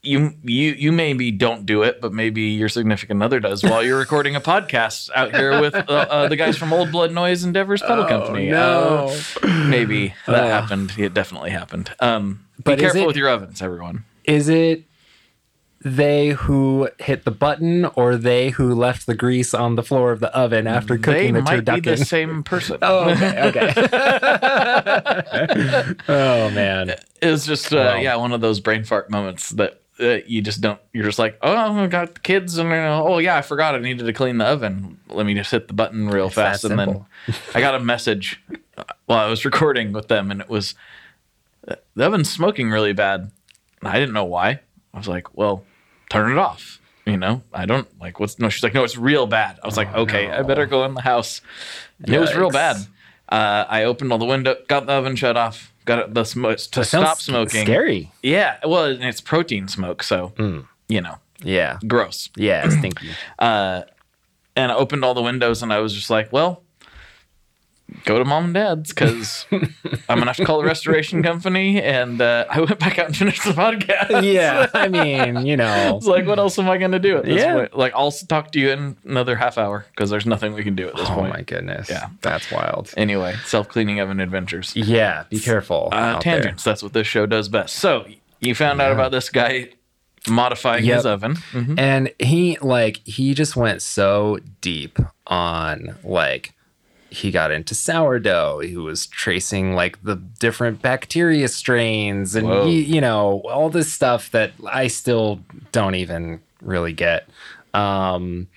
[0.01, 3.97] you you you maybe don't do it, but maybe your significant other does while you're
[3.97, 7.81] recording a podcast out here with uh, uh, the guys from Old Blood Noise Endeavors
[7.81, 8.49] Pedal Company.
[8.49, 9.11] no.
[9.41, 10.93] Uh, maybe that happened.
[10.97, 11.91] It definitely happened.
[11.99, 14.05] Um, But be careful it- with your ovens, everyone.
[14.25, 14.84] Is it
[15.85, 20.19] they who hit the button or they who left the grease on the floor of
[20.19, 22.79] the oven after They cooking the might be the same person.
[22.81, 23.39] Oh, okay.
[23.43, 23.73] okay.
[26.09, 26.89] oh man.
[27.21, 27.95] It was just uh, Wow.
[27.97, 30.79] yeah, one of those brain fart moments that uh, you just don't.
[30.91, 33.77] You're just like, oh, I got the kids, and uh, oh yeah, I forgot I
[33.77, 34.99] needed to clean the oven.
[35.07, 37.05] Let me just hit the button real It's fast, and then.
[37.53, 38.41] I got a message
[38.77, 40.73] uh, while I was recording with them, and it was
[41.67, 43.31] uh, the oven's smoking really bad.
[43.83, 44.59] I didn't know why.
[44.93, 45.63] I was like, well,
[46.15, 46.79] turn it off.
[47.05, 48.49] You know, I don't like what's no.
[48.49, 49.59] She's like, no, it's real bad.
[49.63, 51.41] I was like, okay, I better go in the house.
[52.03, 52.77] And it was real bad.
[53.29, 56.83] Uh, I opened all the window, got the oven shut off, got the smoke to
[56.83, 57.63] stop smoking.
[57.65, 58.11] Scary.
[58.23, 60.33] Yeah, well, it's protein smoke, so
[60.87, 61.77] you know, Yeah.
[61.87, 62.29] gross.
[62.35, 63.09] Yeah, stinky.
[63.39, 63.81] Uh,
[64.55, 66.61] and I opened all the windows, and I was just like, well,
[68.05, 69.69] go to mom and dad's because I'm
[70.19, 71.81] gonna have to call the restoration company.
[71.81, 74.23] And uh, I went back out and finished the podcast.
[74.31, 74.67] yeah.
[74.73, 75.97] I mean, you know.
[75.97, 77.53] It's like, what else am I gonna do at this Yeah.
[77.55, 77.77] point?
[77.77, 80.87] Like, I'll talk to you in another half hour because there's nothing we can do
[80.87, 81.27] at this Oh point.
[81.33, 81.89] Oh my goodness.
[81.89, 82.07] Yeah.
[82.21, 82.93] That's wild.
[82.97, 84.73] Anyway, self cleaning oven adventures.
[84.75, 85.89] Yeah, be careful.
[85.91, 86.39] Uh, out there.
[86.41, 86.63] tangents.
[86.63, 87.75] That's what this show does best.
[87.75, 88.05] So
[88.39, 89.69] you found out about this guy
[90.27, 90.95] modifying Yep.
[90.95, 91.35] his oven.
[91.51, 91.79] Mhm.
[91.79, 96.53] And he like he just went so deep on like
[97.15, 98.59] he got into sourdough.
[98.59, 104.31] He was tracing like the different bacteria strains and he, you know, all this stuff
[104.31, 105.39] that I still
[105.71, 107.29] don't even really get.
[107.73, 108.47] Um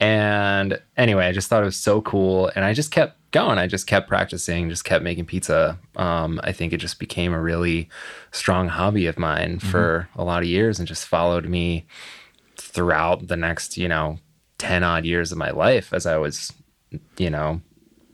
[0.00, 3.58] and anyway, I just thought it was so cool and I just kept going.
[3.58, 5.78] I just kept practicing, just kept making pizza.
[5.96, 7.88] Um I think it just became a really
[8.32, 11.86] strong hobby of mine for a lot of years and just followed me
[12.56, 14.18] throughout the next, you know,
[14.58, 16.52] 10 odd years of my life as I was,
[17.16, 17.60] you know,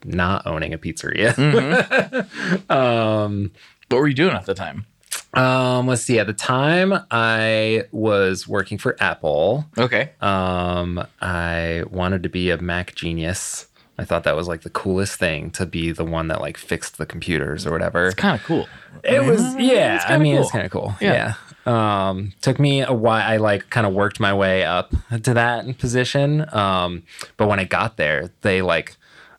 [0.05, 1.35] not owning a pizzeria.
[2.69, 3.51] um,
[3.89, 4.85] What were you doing at the time?
[5.33, 6.17] um, let's see.
[6.19, 9.65] At the time, I was working for Apple.
[9.77, 10.11] Okay.
[10.21, 13.67] Um, I wanted to be a Mac genius.
[13.97, 16.97] I thought that was like the coolest thing to be the one that like fixed
[16.97, 18.05] the computers or whatever.
[18.07, 18.67] It's kind of cool.
[19.03, 20.03] It was yeah.
[20.07, 20.95] I mean, it's kind of cool.
[21.01, 21.33] Yeah.
[21.65, 22.09] Yeah.
[22.09, 23.25] Um, took me a while.
[23.27, 26.45] I like kind of worked my way up to that position.
[26.53, 27.03] Um,
[27.37, 28.95] but when I got there, they like,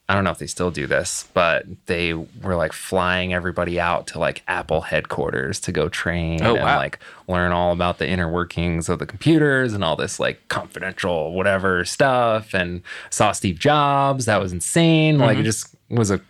[0.09, 4.07] I don't know if they still do this, but they were like flying everybody out
[4.09, 6.77] to like Apple headquarters to go train Oh, and wow.
[6.79, 11.33] like learn all about the inner workings of the computers and all this like confidential
[11.33, 12.55] whatever stuff.
[12.55, 14.27] And saw Steve Jobs.
[14.27, 15.19] That was insane.
[15.19, 16.21] Like it just was a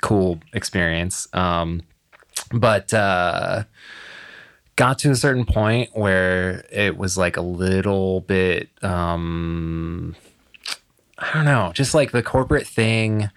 [0.00, 1.26] cool experience.
[1.34, 1.82] Um,
[2.52, 3.64] but uh
[4.76, 10.14] got to a certain point where it was like a little bit um
[11.18, 13.30] i don't know just like the corporate thing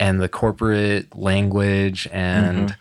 [0.00, 2.76] and the corporate language and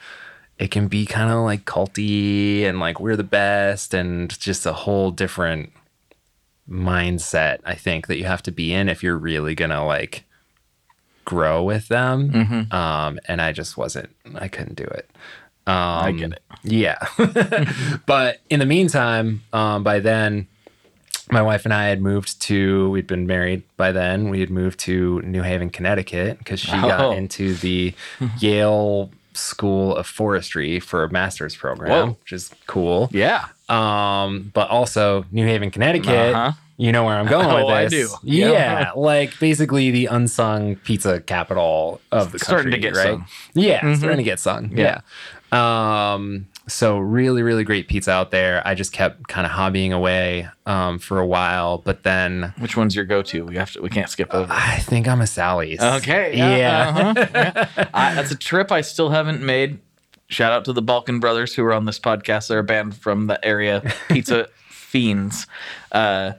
[0.59, 4.73] it can be kind of like culty and like we're the best and just a
[4.73, 5.71] whole different
[6.69, 10.23] mindset i think that you have to be in if you're really gonna like
[11.25, 12.67] grow with them.
[12.71, 15.09] Um and i just wasn't i couldn't do it.
[15.65, 16.41] Um I get it.
[16.63, 16.97] yeah.
[18.05, 20.47] But in the meantime um by then
[21.31, 24.29] my wife and I had moved to, we'd been married by then.
[24.29, 26.81] We had moved to New Haven, Connecticut because she Oh.
[26.81, 27.93] got into the
[28.39, 32.17] Yale School of Forestry for a master's program, Whoa.
[32.23, 33.09] which is cool.
[33.11, 33.45] Yeah.
[33.69, 36.33] Um, but also New Haven, Connecticut.
[36.35, 36.51] Uh-huh.
[36.79, 38.07] You know where I'm going Oh, with I do.
[38.23, 38.91] Yeah, Yeah.
[38.95, 43.13] like basically the unsung pizza capital of the Starting country, to get right?
[43.13, 43.25] sung.
[43.55, 43.97] Yeah, Mhm.
[43.97, 44.71] starting to get sung.
[44.75, 45.01] Yeah.
[45.51, 46.13] Yeah.
[46.13, 48.61] Um, so really, really great pizza out there.
[48.65, 52.95] I just kept kind of hobbying away um, for a while, but then Which one's
[52.95, 53.45] your go-to?
[53.45, 53.81] We have to.
[53.81, 54.51] We can't skip over.
[54.51, 55.81] I think I'm a Sally's.
[55.81, 56.35] Okay.
[56.37, 56.89] Yeah.
[56.89, 57.89] uh-huh, yeah.
[57.93, 59.79] I, that's a trip I still haven't made.
[60.27, 62.49] Shout out to the Balkan Brothers who are on this podcast.
[62.49, 65.47] They're a band from the area, Pizza Fiends.
[65.91, 66.33] Uh,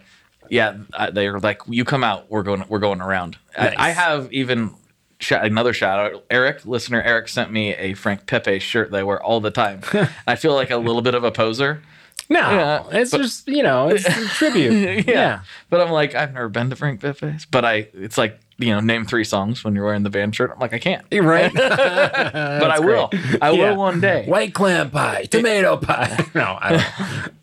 [0.50, 3.38] yeah, I, they're like, you come out, we're going, we're going around.
[3.56, 3.74] Nice.
[3.78, 4.74] I, I have even
[5.18, 6.24] sh- another shout out.
[6.30, 9.80] Eric, listener Eric, sent me a Frank Pepe shirt that I wear all the time.
[10.26, 11.82] I feel like a little bit of a poser.
[12.30, 15.06] No, Yeah, it's but- just you know, it's a tribute.
[15.08, 15.40] yeah.
[15.70, 17.46] But I'm like, I've never been to Frank Pepe's.
[17.46, 20.50] But I, it's like, you know, name three songs when you're wearing the band shirt.
[20.52, 21.06] I'm like, I can't.
[21.10, 21.50] You right.
[21.54, 23.08] but I will.
[23.40, 23.72] I will Yeah.
[23.76, 24.26] one day.
[24.26, 26.26] White clam pie, tomato pie.
[26.34, 26.80] no, I don't.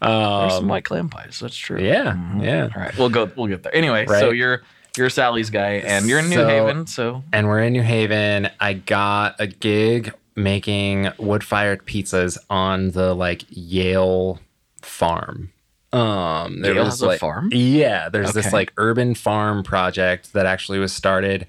[0.01, 1.39] There's Um, some white clam pies.
[1.41, 1.79] That's true.
[1.81, 2.43] yeah, Mhm.
[2.43, 2.69] yeah.
[2.75, 3.31] All right, we'll go.
[3.35, 3.73] We'll get there.
[3.75, 4.59] Anyway, so Right.
[4.97, 6.87] You're you're Sally's guy, and you're in New So- Haven.
[6.87, 8.49] So and we're in New Haven.
[8.59, 14.39] I got a gig making wood-fired pizzas on the like Yale
[14.81, 15.51] farm.
[15.93, 17.49] Um, there Yale was has a farm?
[17.53, 21.47] Yeah, there's this like urban farm project that actually was started,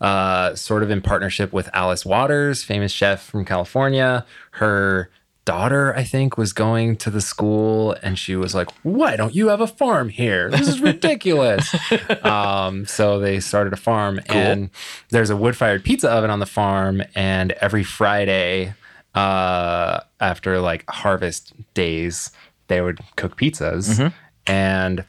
[0.00, 4.24] uh, sort of in partnership with Alice Waters, famous chef from California.
[4.52, 5.10] Her
[5.48, 9.48] daughter, I think, was going to the school, and she was like, "Why don't you
[9.48, 10.50] have a farm here?
[10.50, 11.74] This is ridiculous."
[12.22, 14.68] um, so they started a farm, and
[15.08, 18.74] there's a wood-fired pizza oven on the farm, and every Friday,
[19.14, 22.30] uh, after like harvest days,
[22.66, 23.98] they would cook pizzas,
[24.46, 25.02] and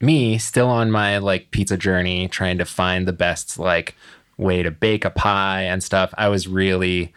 [0.00, 3.94] me still on my like pizza journey trying to find the best like
[4.38, 7.14] way to bake a pie and stuff i was really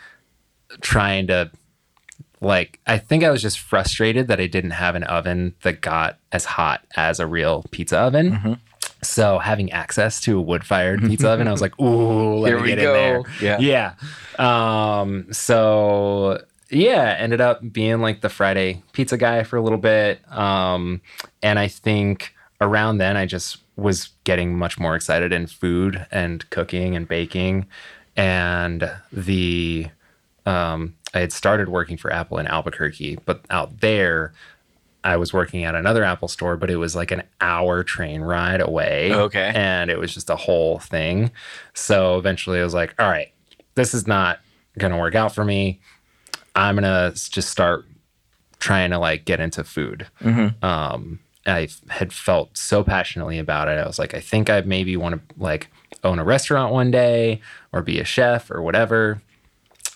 [0.82, 1.50] trying to
[2.42, 6.18] like i think i was just frustrated that i didn't have an oven that got
[6.32, 8.54] as hot as a real pizza oven Mm-hmm.
[9.02, 12.68] so having access to a wood-fired pizza oven i was like ooh let Here me
[12.68, 12.94] get go.
[12.94, 13.94] in there Yeah.
[14.38, 19.78] yeah um so yeah ended up being like the friday pizza guy for a little
[19.80, 21.02] bit um
[21.42, 26.50] and i think around then i just was getting much more excited in food and
[26.50, 27.66] cooking and baking
[28.16, 29.88] and the
[30.46, 34.34] um i had started working for apple in albuquerque but out there
[35.08, 38.60] I was working at another Apple store, but it was like an hour train ride
[38.60, 39.14] away.
[39.14, 39.54] Okay.
[39.56, 41.32] And it was just a whole thing.
[41.74, 43.32] So eventually I was like, all right,
[43.76, 44.40] this is not
[44.78, 45.80] going to work out for me.
[46.56, 47.86] I'm going to just start
[48.60, 50.08] trying to like get into food.
[50.62, 53.80] Um, I had felt so passionately about it.
[53.80, 55.70] I was like, I think I maybe want to like
[56.04, 57.40] own a restaurant one day
[57.72, 59.22] or be a chef or whatever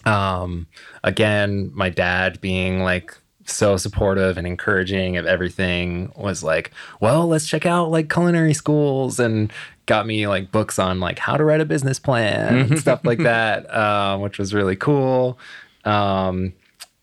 [0.05, 0.67] um
[1.03, 7.47] again my dad being like so supportive and encouraging of everything was like well let's
[7.47, 9.51] check out like culinary schools and
[9.91, 13.19] got me like books on like how to write a business plan and stuff like
[13.23, 15.37] that um, which was really cool.
[15.83, 16.53] Um,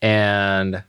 [0.01, 0.83] and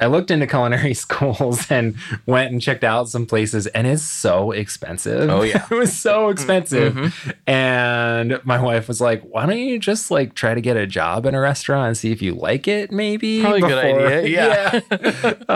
[0.00, 4.50] I looked into culinary schools and went and checked out some places, and it's so
[4.50, 5.28] expensive.
[5.28, 5.66] Oh, yeah.
[5.70, 7.34] it was so expensive.
[7.46, 11.26] And my wife was like, "Why don't you just like try to get a job
[11.26, 12.90] in a restaurant and see if you like it?
[12.90, 14.82] Maybe Probably a good idea,
[15.48, 15.54] yeah.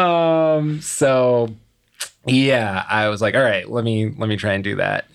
[0.56, 0.80] um.
[0.82, 1.48] So
[2.26, 5.06] yeah, I was like, all right, let me let me try and do that.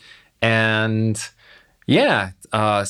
[0.42, 1.22] And
[1.86, 2.86] yeah, uh,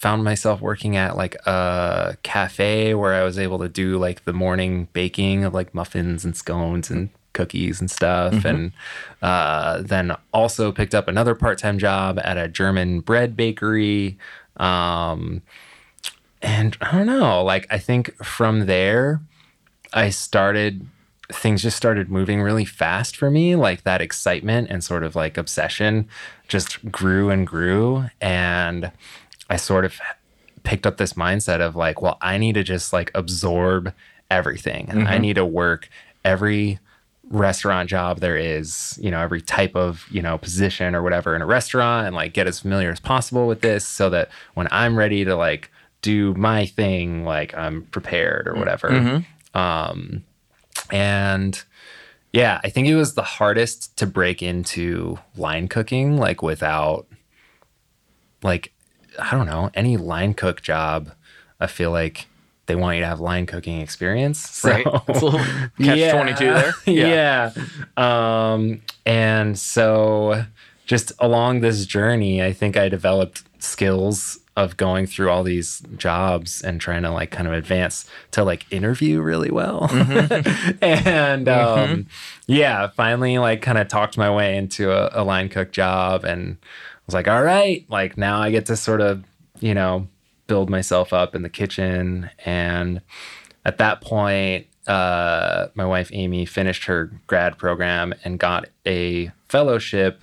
[0.00, 4.32] found myself working at like a cafe where I was able to do like the
[4.32, 8.46] morning baking of like muffins and scones and cookies and stuff.
[8.46, 8.72] And
[9.20, 14.16] uh, then also picked up another part time job at a German bread bakery.
[14.56, 15.42] Um,
[16.40, 19.20] and I don't know, like, I think from there,
[19.92, 20.86] I started
[21.30, 25.38] things just started moving really fast for me like that excitement and sort of like
[25.38, 26.08] obsession
[26.48, 28.90] just grew and grew and
[29.50, 30.00] i sort of
[30.62, 33.92] picked up this mindset of like well i need to just like absorb
[34.30, 34.86] everything.
[34.88, 35.22] And i mm-hmm.
[35.22, 35.88] need to work
[36.24, 36.78] every
[37.24, 41.42] restaurant job there is you know every type of you know position or whatever in
[41.42, 44.98] a restaurant and like get as familiar as possible with this so that when i'm
[44.98, 45.70] ready to like
[46.02, 48.60] do my thing like i'm prepared or mm-hmm.
[48.60, 48.90] whatever.
[48.90, 49.58] Mm-hmm.
[49.58, 50.24] Um
[50.90, 51.62] and
[52.32, 57.06] yeah, I think it was the hardest to break into line cooking, like without,
[58.42, 58.72] like,
[59.20, 61.12] I don't know, any line cook job.
[61.60, 62.26] I feel like
[62.66, 64.38] they want you to have line cooking experience.
[64.60, 64.86] So, Right.
[65.08, 65.40] It's a little
[65.82, 66.72] catch 22 there.
[66.86, 67.52] Yeah.
[67.96, 70.44] Um, and so
[70.86, 76.60] just along this journey, I think I developed skills of going through all these jobs
[76.62, 79.88] and trying to like kind of advance to like interview really well.
[80.82, 82.06] and um,
[82.46, 86.56] yeah, finally like kind of talked my way into a, a line cook job and
[87.10, 89.24] was like, all right, like now I get to sort of,
[89.58, 90.06] you know,
[90.46, 92.30] build myself up in the kitchen.
[92.44, 93.00] And
[93.64, 100.22] at that point, uh, my wife Amy finished her grad program and got a fellowship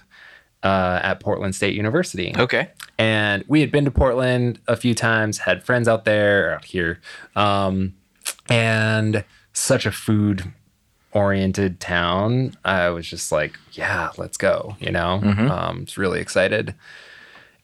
[0.63, 2.34] uh, at Portland State University.
[2.38, 2.69] Okay.
[2.97, 7.02] And we had been to Portland a few times, had friends out there, out here,
[7.36, 7.95] um,
[8.50, 10.54] and such a food
[11.13, 12.54] oriented town.
[12.65, 15.13] I was just like, yeah, let's go, you know?
[15.24, 16.76] Um, was really excited.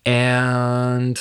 [0.06, 1.19] And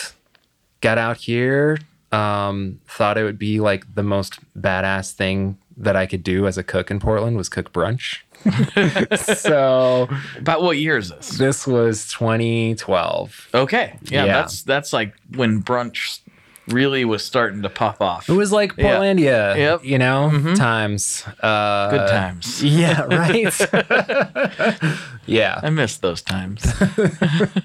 [0.81, 1.79] got out here,
[2.11, 6.59] um, thought it would be like the most badass thing that I could do as
[6.59, 8.19] a cook in Portland was cook brunch.
[9.39, 11.29] so About what year is this?
[11.39, 13.49] this was 2012.
[13.55, 13.97] Okay.
[14.03, 14.33] Yeah, Yeah.
[14.35, 16.19] that's that's like when brunch
[16.69, 18.29] really was starting to pop off.
[18.29, 18.97] It was like Yeah.
[18.97, 19.81] Portlandia, Yep.
[19.81, 19.89] Mm-hmm.
[19.89, 21.25] you know, times.
[21.41, 22.63] Uh, Good times.
[22.63, 23.53] Yeah, right.
[25.27, 26.63] yeah, I miss those times.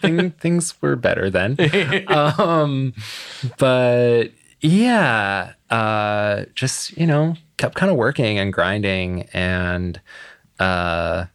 [0.01, 1.57] Thing, things were better then.
[2.07, 2.93] um,
[3.57, 4.31] but
[4.61, 10.01] yeah, uh, just you know, kept kind of working and grinding, and
[10.59, 11.25] uh,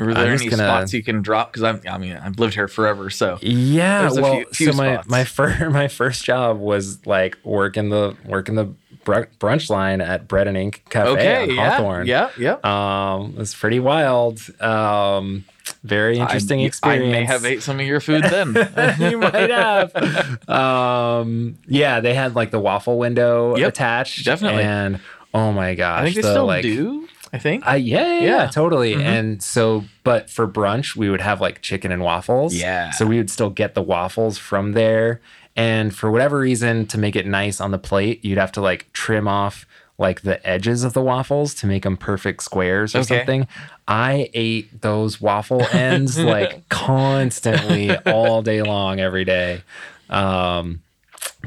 [0.00, 1.52] Were there I'm any gonna- spots you can drop?
[1.52, 4.78] Because I'm, I mean, I've lived here forever, so Yeah, a well, few- few so
[4.78, 5.08] my spots.
[5.08, 8.72] my first my first job was like working the working the
[9.04, 12.06] br- brunch line at Bread and Ink Cafe okay, on yeah, Hawthorne.
[12.06, 12.56] yeah, yeah.
[12.64, 14.40] Um, it was pretty wild.
[14.62, 15.44] Um,
[15.84, 17.04] very interesting I, experience.
[17.08, 18.48] I may have ate some of your food then.
[18.98, 20.48] you might have.
[20.48, 24.24] Um, yeah, they had like the waffle window Yep, attached.
[24.24, 24.62] definitely.
[24.62, 25.00] And
[25.34, 27.08] oh my gosh, I think they the, still like, do.
[27.32, 27.66] I think.
[27.66, 28.46] uh, yeah, yeah, yeah, Yeah.
[28.48, 28.94] totally.
[28.94, 29.00] Mhm.
[29.04, 32.54] And so, but for brunch, we would have like chicken and waffles.
[32.54, 32.90] Yeah.
[32.90, 35.20] So we would still get the waffles from there.
[35.56, 38.92] And for whatever reason, to make it nice on the plate, you'd have to like
[38.92, 39.66] trim off
[39.98, 43.18] like the edges of the waffles to make them perfect squares or Okay.
[43.18, 43.46] something.
[43.86, 49.62] I ate those waffle ends like constantly all day long, every day.
[50.10, 50.80] Um,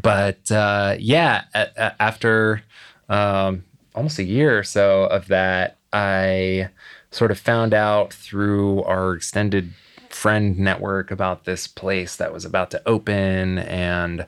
[0.02, 2.62] but uh, yeah, a- a- after
[3.10, 3.64] um,
[3.96, 6.70] almost a year or so of that, I
[7.12, 9.74] sort of found out through our extended
[10.10, 14.28] friend network about this place that was about to open and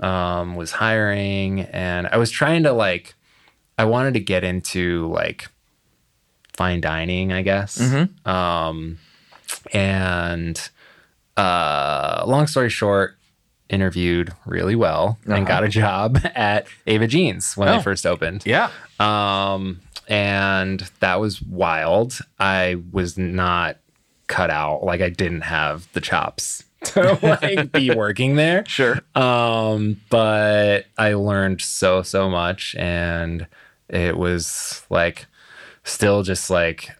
[0.00, 1.60] um, was hiring.
[1.60, 3.14] And I was trying to like,
[3.78, 5.48] I wanted to get into like
[6.56, 7.78] fine dining, I guess.
[7.78, 8.26] Mhm.
[8.26, 8.98] Um,
[9.72, 10.70] and
[11.36, 13.16] uh, long story short,
[13.70, 15.36] interviewed really well Uh-huh.
[15.36, 17.76] and got a job at Ava Gene's when Oh.
[17.76, 18.42] they first opened.
[18.44, 18.70] yeah.
[19.00, 22.18] Um, and that was wild.
[22.38, 23.78] I was not
[24.26, 24.84] cut out.
[24.84, 28.64] Like I didn't have the chops to like be working there.
[28.66, 29.00] Sure.
[29.14, 33.46] Um, but I learned so so much, and
[33.88, 35.26] it was like
[35.84, 36.90] still just like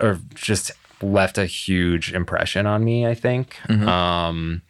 [0.00, 3.06] or just left a huge impression on me.
[3.06, 3.56] I think.
[3.70, 4.62] Um,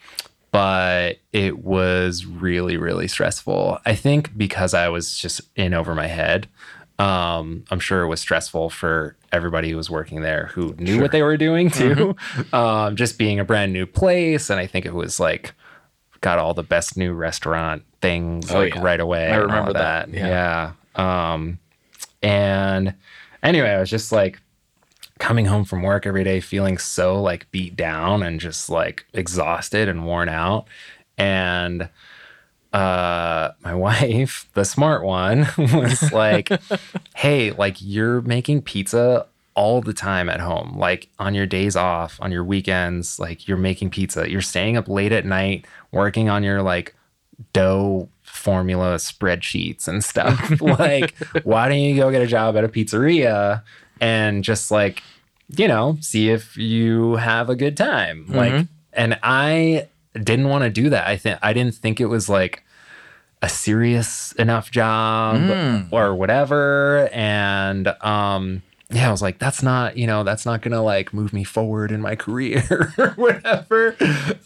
[0.50, 3.78] but it was really really stressful.
[3.86, 6.48] I think because I was just in over my head.
[7.00, 11.12] Um, I'm sure it was stressful for everybody who was working there who knew what
[11.12, 12.16] they were doing too.
[12.52, 15.52] Um, just being a brand new place, and I think it was like
[16.22, 18.82] got all the best new restaurant things Oh, like yeah.
[18.82, 19.30] right away.
[19.30, 20.72] I remember of that, Yeah.
[20.96, 21.60] Um,
[22.20, 22.94] and
[23.44, 24.40] anyway, I was just like
[25.18, 29.88] coming home from work every day feeling so like beat down and just like exhausted
[29.88, 30.66] and worn out.
[31.16, 31.88] And
[32.72, 36.50] uh my wife, the smart one, was like,
[37.16, 39.26] "Hey, like you're making pizza
[39.58, 40.78] all the time at home.
[40.78, 44.30] Like on your days off, on your weekends, like you're making pizza.
[44.30, 46.94] You're staying up late at night working on your like
[47.52, 50.60] dough formula spreadsheets and stuff.
[50.60, 53.64] like, why don't you go get a job at a pizzeria
[54.00, 55.02] and just like,
[55.56, 58.26] you know, see if you have a good time?
[58.28, 58.52] Like,
[58.92, 61.06] and I didn't want to do that.
[61.06, 62.64] I think I didn't think it was like
[63.40, 65.40] a serious enough job
[65.92, 67.08] or whatever.
[67.12, 71.32] And um yeah, I was like, that's not, you know, that's not gonna like move
[71.32, 73.94] me forward in my career or whatever.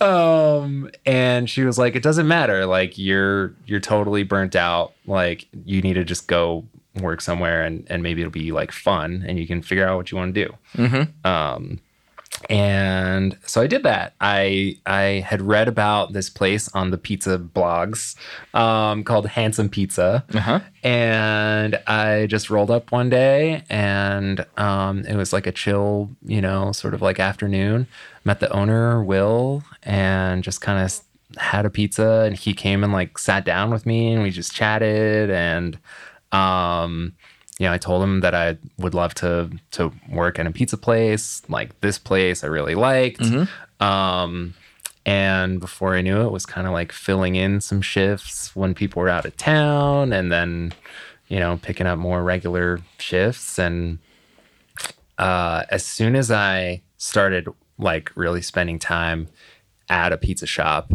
[0.00, 2.66] Um, and she was like, it doesn't matter.
[2.66, 4.92] Like you're you're totally burnt out.
[5.06, 6.64] Like you need to just go
[7.00, 10.10] work somewhere and and maybe it'll be like fun and you can figure out what
[10.10, 10.54] you want to do.
[10.76, 11.26] Mm-hmm.
[11.26, 11.80] Um,
[12.50, 14.14] and so I did that.
[14.20, 18.16] I I had read about this place on the pizza blogs
[18.54, 20.60] um, called Handsome Pizza, Uh-huh.
[20.82, 26.40] and I just rolled up one day, and um, it was like a chill, you
[26.40, 27.86] know, sort of like afternoon.
[28.24, 31.00] Met the owner, Will, and just kind of
[31.38, 34.52] had a pizza, and he came and like sat down with me, and we just
[34.52, 35.78] chatted, and
[36.32, 37.14] um,
[37.58, 40.76] you know, I told him that I would love to to work in a pizza
[40.76, 43.20] place like this place I really liked.
[43.80, 44.54] Um,
[45.04, 49.02] and before I knew it, was kind of like filling in some shifts when people
[49.02, 50.72] were out of town, and then
[51.28, 53.58] you know picking up more regular shifts.
[53.58, 53.98] And
[55.18, 59.28] uh, as soon as I started like really spending time
[59.88, 60.92] at a pizza shop,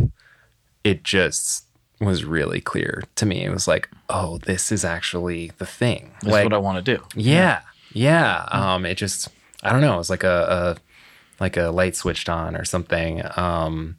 [0.83, 1.66] it just
[1.99, 3.43] was really clear to me.
[3.43, 6.11] It was like, oh, this is actually the thing.
[6.21, 7.03] That's like, what I want to do.
[7.15, 7.61] yeah,
[7.93, 8.45] yeah.
[8.51, 9.29] Um, it just,
[9.63, 9.95] I don't know.
[9.95, 13.21] It was like a, a like a light switched on or something.
[13.35, 13.97] Um,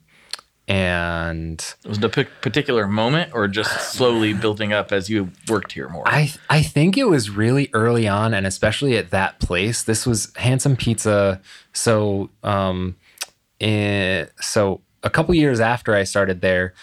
[0.67, 5.31] and it Was it a p- particular moment or just slowly building up as you
[5.47, 6.03] worked here more?
[6.07, 9.83] I I think it was really early on, and especially at that place.
[9.83, 11.41] This was Handsome Pizza.
[11.73, 12.95] So um,
[13.59, 16.75] eh, so a couple years after I started there, th-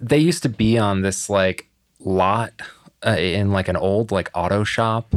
[0.00, 1.68] they used to be on this like
[1.98, 2.52] lot
[3.06, 5.14] uh, in like an old like auto shop.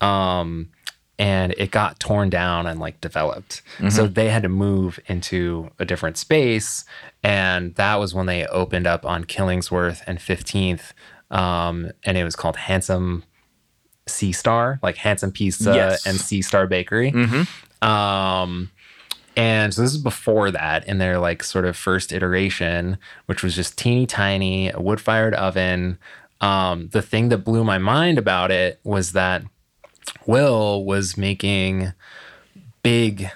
[0.00, 0.68] Um,
[1.18, 3.62] and it got torn down and like developed.
[3.88, 6.84] So they had to move into a different space.
[7.22, 10.92] And that was when they opened up on Killingsworth and 15th.
[11.30, 13.22] Um, and it was called Handsome
[14.08, 16.04] Sea Star, like Handsome Pizza Yes.
[16.04, 17.12] and Sea Star Bakery.
[17.80, 18.70] Um,
[19.36, 23.54] and so this is before that in their like sort of first iteration, which was
[23.54, 25.98] just teeny tiny, a wood fired oven.
[26.40, 29.42] Um, the thing that blew my mind about it was that
[30.26, 31.92] Will was making
[32.82, 33.28] big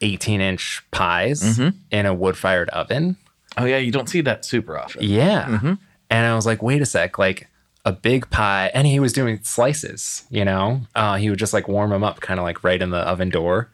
[0.00, 1.58] 18 inch pies
[1.90, 3.16] in a wood fired oven.
[3.56, 5.02] oh yeah, you don't see that super often.
[5.02, 5.76] Yeah.
[6.10, 7.48] And I was like, wait a sec, like
[7.84, 8.70] a big pie.
[8.74, 10.82] And he was doing slices, you know?
[10.94, 13.30] Uh, he would just like warm them up kind of like right in the oven
[13.30, 13.70] door.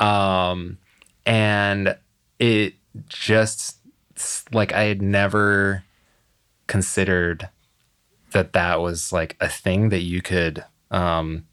[0.00, 0.78] Um,
[1.26, 1.96] and
[2.38, 2.74] it
[3.08, 3.78] just
[4.52, 5.84] like I had never
[6.66, 7.48] considered
[8.32, 11.44] that that was like a thing that you could um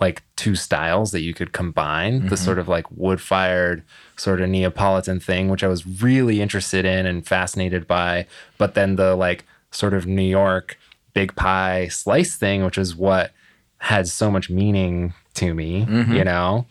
[0.00, 2.26] like two styles that you could combine.
[2.28, 3.82] The sort of like wood fired
[4.16, 8.26] sort of neapolitan thing which i was really interested in and fascinated by.
[8.58, 10.78] But then the like sort of new york
[11.14, 13.32] big pie slice thing which is what
[13.78, 16.66] had so much meaning to me you know?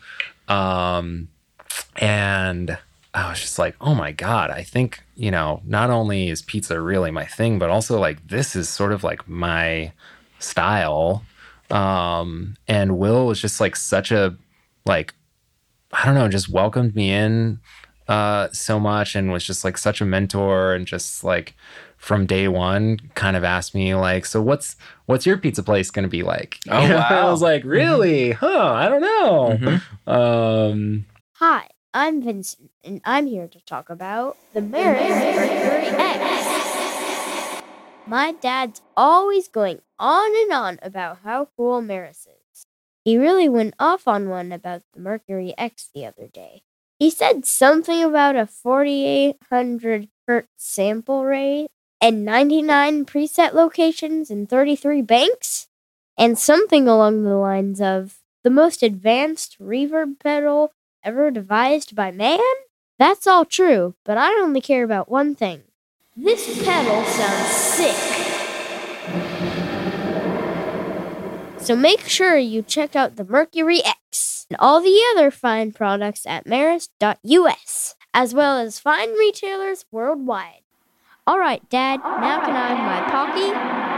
[0.47, 1.27] Um
[1.97, 2.77] and
[3.13, 6.79] I was just like, oh my God, I think, you know, not only is pizza
[6.79, 9.91] really my thing, but also like this is sort of like my
[10.39, 11.23] style.
[11.71, 14.35] Um, and Will was just like such a,
[14.85, 15.13] like,
[15.91, 17.59] I don't know, just welcomed me in
[18.07, 21.55] uh, so much and was just like such a mentor and just like
[21.97, 24.75] from day one kind of asked me like so what's
[25.07, 26.59] what's your pizza place gonna be like?
[26.69, 27.07] Oh, wow.
[27.09, 28.31] i was like really?
[28.31, 29.79] Huh i don't know.
[30.05, 31.05] Um
[31.39, 37.61] Hi, I'm Vincent, and I'm here to talk about the Meris Mercury X.
[38.07, 42.65] My dad's always going on and on about how cool Meris is.
[43.05, 46.63] He really went off on one about the Mercury X the other day.
[46.97, 51.67] He said something about a 4800 hertz sample rate
[52.01, 55.67] and 99 preset locations and 33 banks,
[56.17, 60.71] and something along the lines of the most advanced reverb pedal
[61.07, 62.39] ever devised by man?
[62.99, 65.61] That's all true, but I only care about one thing.
[66.17, 67.95] This pedal sounds sick.
[71.61, 76.25] So make sure you check out the Mercury X and all the other fine products
[76.25, 80.61] at meris.us, as well as fine retailers worldwide.
[81.25, 83.96] All right, Dad, now can I have my Pocky?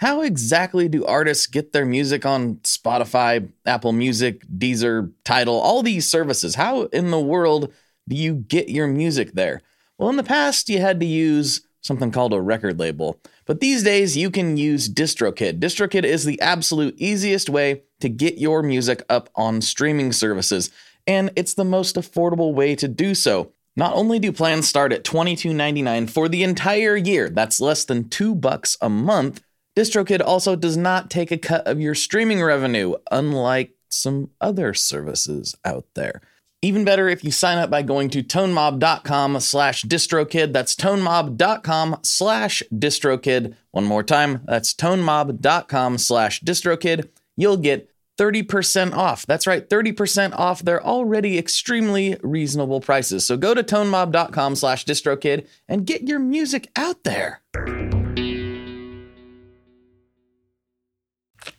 [0.00, 6.10] How exactly do artists get their music on Spotify, Apple Music, Deezer, Tidal, all these
[6.10, 6.54] services?
[6.54, 7.70] How in the world
[8.08, 9.60] do you get your music there?
[9.98, 13.20] Well, in the past, you had to use something called a record label.
[13.44, 15.60] But these days, you can use DistroKid.
[15.60, 20.70] DistroKid is the absolute easiest way to get your music up on streaming services,
[21.06, 23.52] and it's the most affordable way to do so.
[23.76, 28.34] Not only do plans start at $22.99 for the entire year, that's less than 2
[28.34, 29.42] bucks a month,
[29.76, 35.56] DistroKid also does not take a cut of your streaming revenue, unlike some other services
[35.64, 36.20] out there.
[36.62, 40.52] Even better if you sign up by going to tonemob.com slash distrokid.
[40.52, 43.54] That's tonemob.com slash distrokid.
[43.70, 47.08] One more time, that's tonemob.com slash distrokid.
[47.36, 49.24] You'll get 30% off.
[49.24, 53.24] That's right, 30% off their already extremely reasonable prices.
[53.24, 57.40] So go to tonemob.com slash distrokid and get your music out there.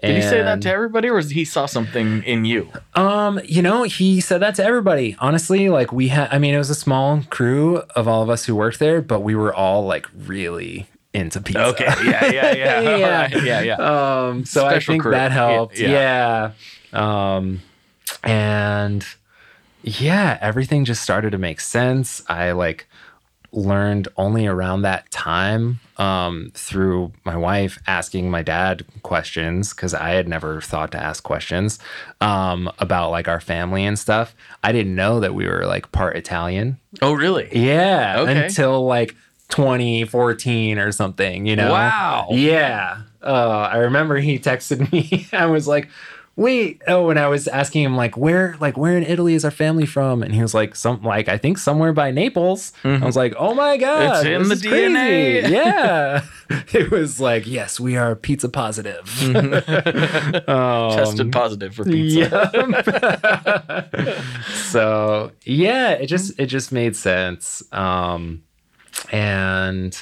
[0.01, 2.71] Did he say that to everybody or he saw something in you?
[2.95, 5.15] Um, you know, he said that to everybody.
[5.19, 8.45] Honestly, like we had I mean, it was a small crew of all of us
[8.45, 11.75] who worked there, but we were all like really into pizza.
[11.79, 12.81] yeah, yeah, yeah.
[12.81, 13.05] Yeah.
[13.05, 13.75] Alright, yeah, yeah.
[13.75, 15.11] Um, so I think crew.
[15.11, 15.77] that helped.
[15.77, 16.51] Yeah,
[16.93, 17.35] Yeah.
[17.35, 17.61] Um,
[18.23, 19.05] and
[19.83, 22.23] yeah, everything just started to make sense.
[22.27, 22.87] I like
[23.53, 30.11] learned only around that time um, through my wife asking my dad questions because I
[30.11, 31.79] had never thought to ask questions
[32.21, 34.35] um, about like our family and stuff.
[34.63, 36.79] I didn't know that we were like part Italian.
[37.01, 37.49] Oh, really?
[37.51, 38.19] Yeah.
[38.19, 38.45] Okay.
[38.45, 39.15] Until like
[39.49, 41.71] 2014 or something, you know?
[41.71, 42.27] Wow.
[42.31, 43.01] Yeah.
[43.21, 45.27] Uh, I remember he texted me.
[45.33, 45.89] I was like,
[46.35, 46.81] wait.
[46.87, 49.85] Oh, and I was asking him like, where, like, where in Italy is our family
[49.85, 50.23] from?
[50.23, 52.73] And he was like, some, like, I think somewhere by Naples.
[52.83, 54.25] I was like, oh my God.
[54.25, 55.49] It's in the is crazy." DNA.
[55.49, 56.23] yeah.
[56.73, 59.09] it was like, yes, we are pizza positive.
[60.47, 62.51] Um, Tested positive for pizza.
[62.53, 64.21] yeah.
[64.63, 67.63] so yeah, it just it just made sense.
[67.71, 68.43] Um,
[69.11, 70.01] and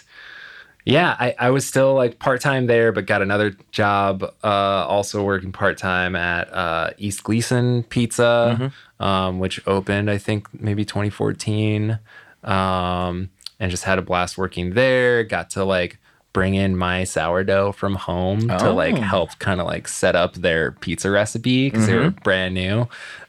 [0.89, 5.23] yeah, I, I was still like part time there, but got another job, uh, also
[5.23, 11.99] working part time at uh, East Glisan Pizza, um, which opened I think maybe 2014,
[12.43, 13.29] um,
[13.59, 15.23] and just had a blast working there.
[15.23, 15.97] Got to like
[16.31, 19.01] bring in my sourdough from home to like Oh.
[19.01, 22.87] help kind of like set up their pizza recipe because they were brand new,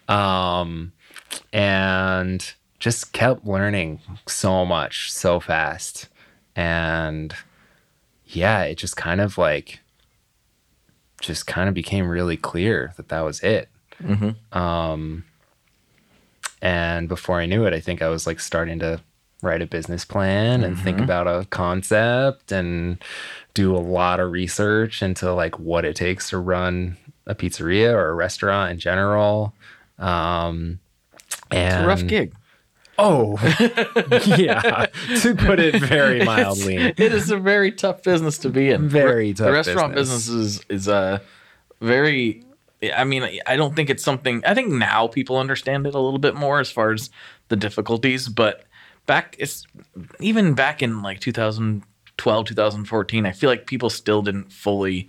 [0.08, 0.92] um,
[1.52, 6.08] and just kept learning so much so fast
[6.56, 7.34] and
[8.32, 9.80] yeah it just kind of like
[11.20, 13.68] just kind of became really clear that that was it.
[14.52, 15.24] Um
[16.62, 19.00] and before i knew it i think i was like starting to
[19.42, 23.02] write a business plan and think about a concept and
[23.54, 28.08] do a lot of research into like what it takes to run a pizzeria or
[28.10, 29.54] a restaurant in general.
[29.98, 30.78] Um
[31.50, 32.32] and It's a rough gig.
[33.02, 33.38] Oh,
[34.36, 34.86] yeah.
[35.22, 36.76] To put it very mildly.
[36.76, 38.88] it is a very tough business to be in.
[38.88, 40.26] Very Re- tough The restaurant business.
[40.26, 41.22] business, is is a
[41.80, 42.44] very.
[42.96, 44.42] I mean, I don't think it's something.
[44.46, 47.10] I think now people understand it a little bit more as far as
[47.48, 48.64] the difficulties, but
[49.06, 49.66] back it's
[50.20, 53.26] even back in like 2012, 2014.
[53.26, 55.08] I feel like people still didn't fully.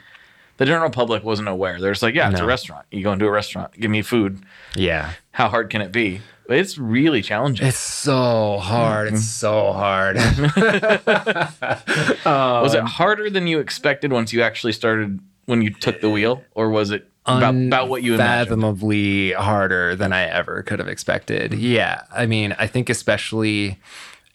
[0.57, 1.79] The general public wasn't aware.
[1.79, 2.85] They're just like, yeah, it's a restaurant.
[2.91, 4.43] You go into a restaurant, give me food.
[4.75, 5.13] Yeah.
[5.31, 6.21] How hard can it be?
[6.51, 7.65] But it's really challenging.
[7.65, 9.13] It's so hard.
[9.13, 9.23] It's mm-hmm.
[9.23, 10.17] so hard.
[12.25, 16.09] Um, was it harder than you expected once you actually started when you took the
[16.09, 18.51] wheel, or was it about, about what you imagined?
[18.51, 21.51] Unfathomably harder than I ever could have expected.
[21.51, 21.61] Mm-hmm.
[21.61, 22.01] Yeah.
[22.13, 23.79] I mean, I think especially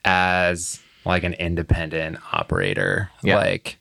[0.03, 3.37] as like an independent operator, Yeah.
[3.37, 3.77] like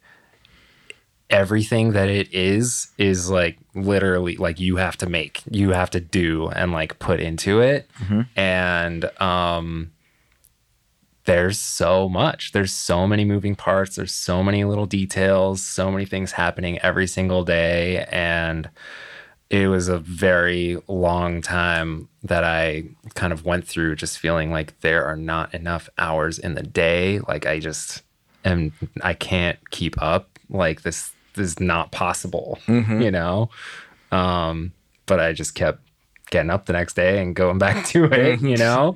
[1.29, 5.99] everything that it is is like literally like you have to make you have to
[5.99, 7.89] do and like put into it
[8.35, 9.91] and um
[11.25, 16.05] there's so much there's so many moving parts there's so many little details so many
[16.05, 18.69] things happening every single day and
[19.49, 24.79] it was a very long time that I kind of went through just feeling like
[24.81, 27.19] there are not enough hours in the day.
[27.19, 28.01] Like I just
[28.43, 30.39] am, I can't keep up.
[30.49, 32.59] Like this, this is not possible,
[33.01, 33.49] you know?
[34.11, 34.71] Um,
[35.05, 35.79] but I just kept
[36.31, 38.95] getting up the next day and going back to it, you know?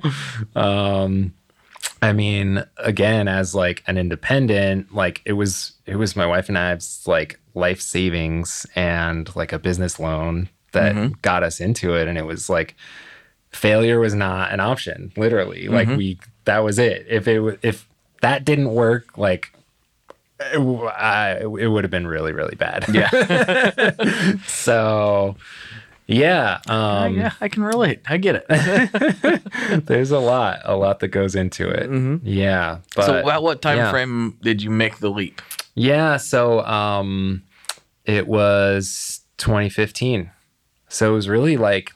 [0.54, 1.34] Um,
[2.02, 6.56] I mean, again, as like an independent, like it was, it was my wife and
[6.58, 12.08] I's like life savings and like a business loan that got us into it.
[12.08, 12.74] And it was like
[13.50, 15.68] failure was not an option, literally.
[15.68, 17.06] Like we, that was it.
[17.08, 17.86] If it, if
[18.22, 19.52] that didn't work, like
[20.40, 22.86] I, it would have been really, really bad.
[22.92, 24.36] Yeah.
[24.46, 25.36] so,
[26.06, 26.60] yeah.
[26.66, 28.00] Um, yeah, I can relate.
[28.08, 29.86] I get it.
[29.86, 32.20] there's a lot, a lot that goes into it.
[32.24, 32.78] Yeah.
[32.96, 33.90] But so, at what time yeah.
[33.90, 35.40] frame did you make the leap?
[35.74, 37.42] Yeah, so um
[38.04, 40.30] it was 2015.
[40.88, 41.92] So it was really like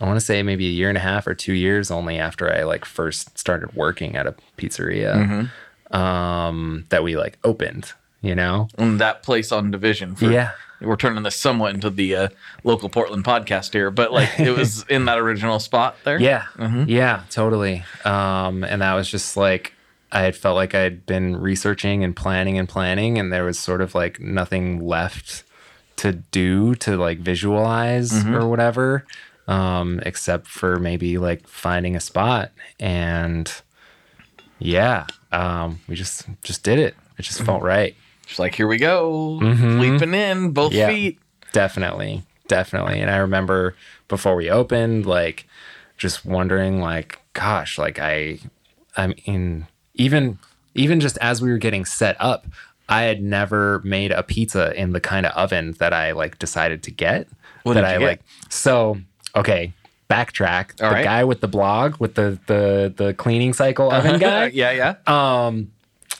[0.00, 2.52] I want to say maybe a year and a half or 2 years only after
[2.52, 5.50] I like first started working at a pizzeria
[5.90, 8.68] um that we like opened, you know?
[8.78, 10.14] And that place on Division.
[10.16, 10.50] For, Yeah.
[10.80, 12.28] we're turning this somewhat into the uh,
[12.64, 16.20] local Portland podcast here, but like it was in that original spot there.
[16.20, 16.44] Yeah.
[16.56, 16.84] Mm-hmm.
[16.88, 17.84] Yeah, totally.
[18.04, 19.72] Um, and that was just like
[20.12, 23.80] I had felt like I'd been researching and planning and planning, and there was sort
[23.80, 25.42] of like nothing left
[25.96, 28.34] to do to like visualize Mm-hmm.
[28.34, 29.04] or whatever,
[29.48, 32.50] um, except for maybe like finding a spot.
[32.78, 33.50] And
[34.58, 35.06] yeah,
[35.36, 36.94] um, we just just did it.
[37.18, 37.94] It just felt right.
[38.26, 39.78] Just like here we go, Mhm.
[39.80, 40.88] leaping in both Yeah.
[40.88, 41.18] feet.
[41.52, 43.00] Definitely, definitely.
[43.00, 43.76] And I remember
[44.08, 45.46] before we opened, like
[45.96, 48.38] just wondering, like, gosh, like I,
[48.96, 50.38] I mean, even
[50.74, 52.46] even just as we were getting set up,
[52.88, 56.82] I had never made a pizza in the kind of oven that I like decided
[56.84, 57.28] to get.
[57.62, 58.06] What that did you I get?
[58.06, 58.20] like.
[58.50, 58.98] So
[59.34, 59.72] okay,
[60.08, 60.82] backtrack.
[60.82, 61.04] All the right.
[61.04, 64.46] guy with the blog with the the the cleaning cycle oven guy.
[64.54, 64.70] yeah,
[65.06, 65.46] yeah.
[65.46, 65.72] Um,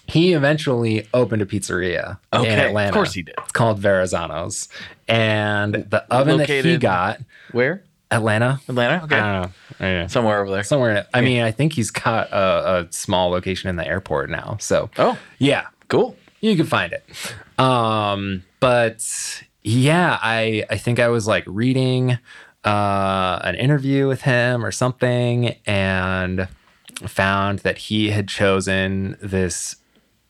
[0.08, 2.88] he eventually opened a pizzeria in Atlanta.
[2.88, 3.34] of course he did.
[3.38, 4.68] It's called Varasano's,
[5.08, 7.20] and the oven that he got,
[7.52, 7.82] Where?
[8.10, 8.60] Atlanta.
[8.68, 9.04] Atlanta.
[9.04, 9.86] Okay, I don't know.
[9.86, 10.06] Yeah.
[10.06, 10.62] somewhere over there.
[10.62, 11.06] Somewhere.
[11.12, 14.58] I mean, I think he's got a, a small location in the airport now.
[14.60, 16.16] So oh, yeah, cool.
[16.40, 17.04] you can find it.
[17.58, 19.04] Um, but
[19.64, 22.18] yeah, I I think I was like reading
[22.66, 26.48] uh, an interview with him or something, and
[27.06, 29.76] found that he had chosen this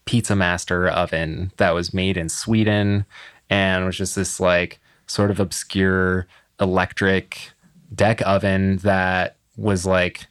[0.07, 3.05] Pizzamaster oven that was made in Sweden
[3.51, 6.27] and was just this like sort of obscure
[6.61, 7.51] electric
[7.95, 10.27] deck oven that was like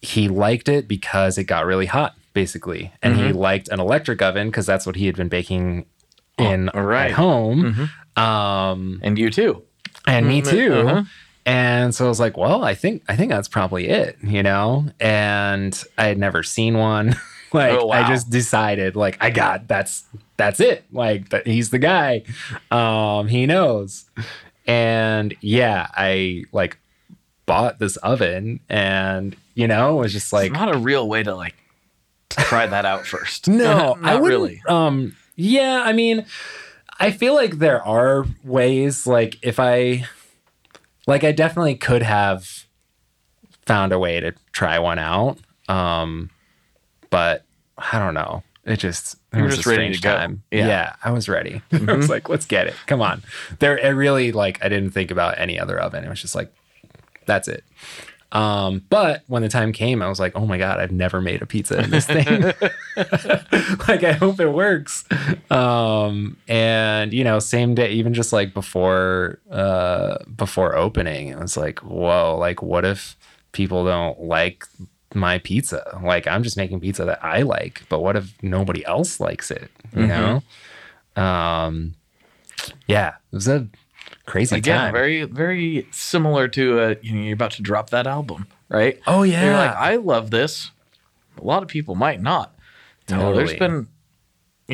[0.00, 4.48] he liked it because it got really hot basically and he liked an electric oven
[4.48, 5.84] because that's what he had been baking
[6.38, 7.10] in all right.
[7.10, 9.62] at home um And you too.
[10.08, 11.02] And me Mhm, too uh-huh.
[11.46, 14.86] and so i was like well i think i think that's probably it you know
[15.00, 17.14] and i had never seen one
[17.52, 18.04] like Oh, wow.
[18.04, 20.04] i just decided like i got that's
[20.36, 22.22] that's it like that he's the guy
[22.70, 24.04] um he knows
[24.66, 26.78] and yeah i like
[27.46, 31.22] bought this oven and you know it was just like It's not a real way
[31.22, 31.54] to like
[32.30, 33.48] try that out first.
[33.48, 34.62] no, not I wouldn't, really.
[34.68, 36.26] Um, yeah, I mean,
[36.98, 39.06] I feel like there are ways.
[39.06, 40.04] Like if I,
[41.06, 42.66] like, I definitely could have
[43.66, 45.38] found a way to try one out.
[45.68, 46.30] Um,
[47.10, 47.44] but
[47.76, 48.42] I don't know.
[48.64, 50.14] It just it You were was just a ready to go.
[50.14, 50.42] time.
[50.50, 50.58] Yeah.
[50.60, 50.68] Mm-hmm.
[50.68, 50.96] Yeah.
[51.04, 51.62] I was ready.
[51.72, 52.74] I was like, let's get it.
[52.86, 53.22] Come on.
[53.60, 56.04] There, it really like I didn't think about any other oven.
[56.04, 56.52] It was just like,
[57.24, 57.64] that's it.
[58.30, 61.40] Um, but when the time came, I was like, oh my God, I've never made
[61.40, 62.42] a pizza in this thing.
[63.88, 65.04] like, I hope it works.
[65.50, 71.56] Um, and you know, same day, even just like before, uh, before opening, it was
[71.56, 73.16] like, whoa, like, what if
[73.52, 74.66] people don't like
[75.14, 75.98] my pizza?
[76.02, 79.70] Like, I'm just making pizza that I like, but what if nobody else likes it?
[79.96, 80.42] You know?
[81.16, 81.94] Um,
[82.86, 83.66] yeah, it was a
[84.28, 84.92] crazy Again, time.
[84.92, 89.00] very very similar to uh, you know you're about to drop that album, right?
[89.06, 90.70] oh yeah, You're like, I love this.
[91.40, 92.54] A lot of people might not.
[93.08, 93.58] You know, there's Totally.
[93.58, 93.88] been,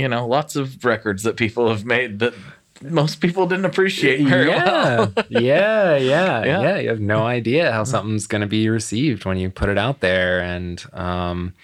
[0.03, 2.35] you know, lots of records that people have made that
[2.83, 5.13] most people didn't appreciate very well.
[5.29, 6.61] yeah, yeah, yeah, Yeah.
[6.63, 6.79] yeah.
[6.79, 10.01] You have no idea how something's going to be received when you put it out
[10.01, 11.55] there, and um,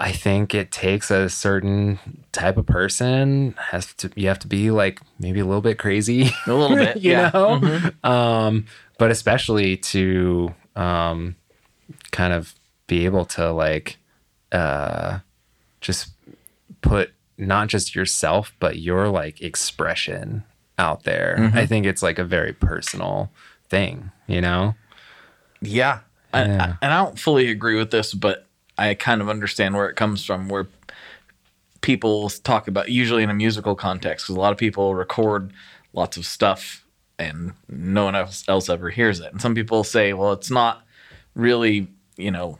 [0.00, 1.98] I think it takes a certain
[2.32, 3.54] type of person.
[3.70, 6.96] Has to you have to be like maybe a little bit crazy, A little bit,
[7.02, 7.30] you yeah.
[7.32, 7.88] Mm-hmm.
[8.04, 8.10] know.
[8.10, 8.66] Um,
[8.98, 11.34] but especially to um,
[12.12, 12.54] kind of
[12.86, 13.96] be able to like
[14.52, 15.18] uh,
[15.80, 16.10] just
[16.80, 20.44] put not just yourself but your like expression
[20.78, 21.36] out there.
[21.40, 21.58] Mm-hmm.
[21.58, 23.30] I think it's like a very personal
[23.68, 24.74] thing, you know.
[25.60, 26.00] Yeah.
[26.32, 28.46] I- I- and I don't fully agree with this, but
[28.78, 30.68] I kind of understand where it comes from, where
[31.80, 35.52] people talk about, usually in a musical context, because a lot of people record
[35.92, 36.84] lots of stuff
[37.18, 39.32] and no one else, else ever hears it.
[39.32, 40.82] And some people say, well, it's not
[41.34, 42.58] really, you know,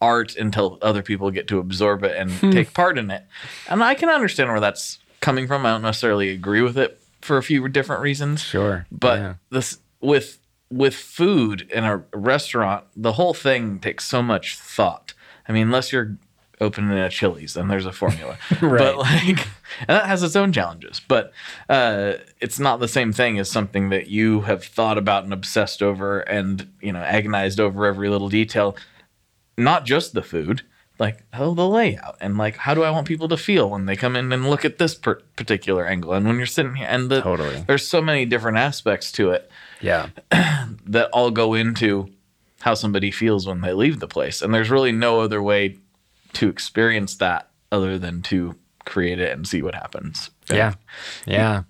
[0.00, 2.50] art until other people get to absorb it and hmm.
[2.50, 3.24] take part in it.
[3.68, 5.64] And I can understand where that's coming from.
[5.64, 8.86] I don't necessarily agree with it for a few different reasons Sure.
[8.92, 9.34] but Yeah.
[9.50, 10.38] this with
[10.70, 15.13] with food in a restaurant the whole thing takes so much thought
[15.48, 16.16] i mean unless you're
[16.60, 18.78] opening a chili's then there's a formula Right.
[18.78, 19.26] but like
[19.80, 21.32] and that has its own challenges but
[21.68, 25.82] uh it's not the same thing as something that you have thought about and obsessed
[25.82, 28.76] over and you know agonized over every little detail
[29.58, 30.62] not just the food
[31.00, 33.96] like how the layout and like how do i want people to feel when they
[33.96, 37.10] come in and look at this per- particular angle and when you're sitting here and
[37.10, 37.64] the, Totally.
[37.66, 40.08] there's so many different aspects to it yeah.
[40.86, 42.08] that all go into
[42.64, 45.76] how somebody feels when they leave the place and there's really no other way
[46.32, 48.54] to experience that other than to
[48.86, 50.74] create it and see what happens Yeah.
[51.26, 51.62] Yeah.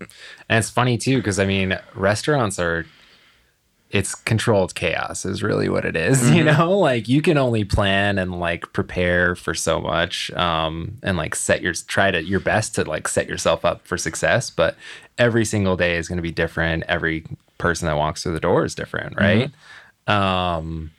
[0.49, 2.87] And it's funny too, because I mean, restaurants are,
[3.91, 8.17] it's controlled chaos, is really what it is, You know, like you can only plan
[8.17, 12.77] and like prepare for so much um, and like set your, try to your best
[12.77, 14.49] to like set yourself up for success.
[14.49, 14.77] But
[15.19, 16.85] every single day is going to be different.
[16.89, 17.25] Every
[17.59, 19.17] person that walks through the door is different.
[19.17, 19.51] Right.
[20.07, 20.91] Um,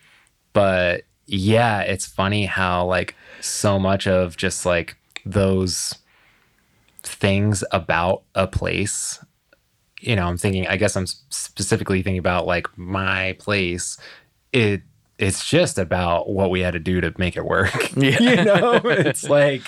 [0.53, 4.95] but yeah, it's funny how like so much of just like
[5.25, 5.95] those
[7.03, 9.23] things about a place
[10.01, 13.97] you know i'm thinking i guess i'm specifically thinking about like my place
[14.51, 14.81] it
[15.17, 18.19] it's just about what we had to do to make it work Yeah.
[18.19, 19.61] you know it's like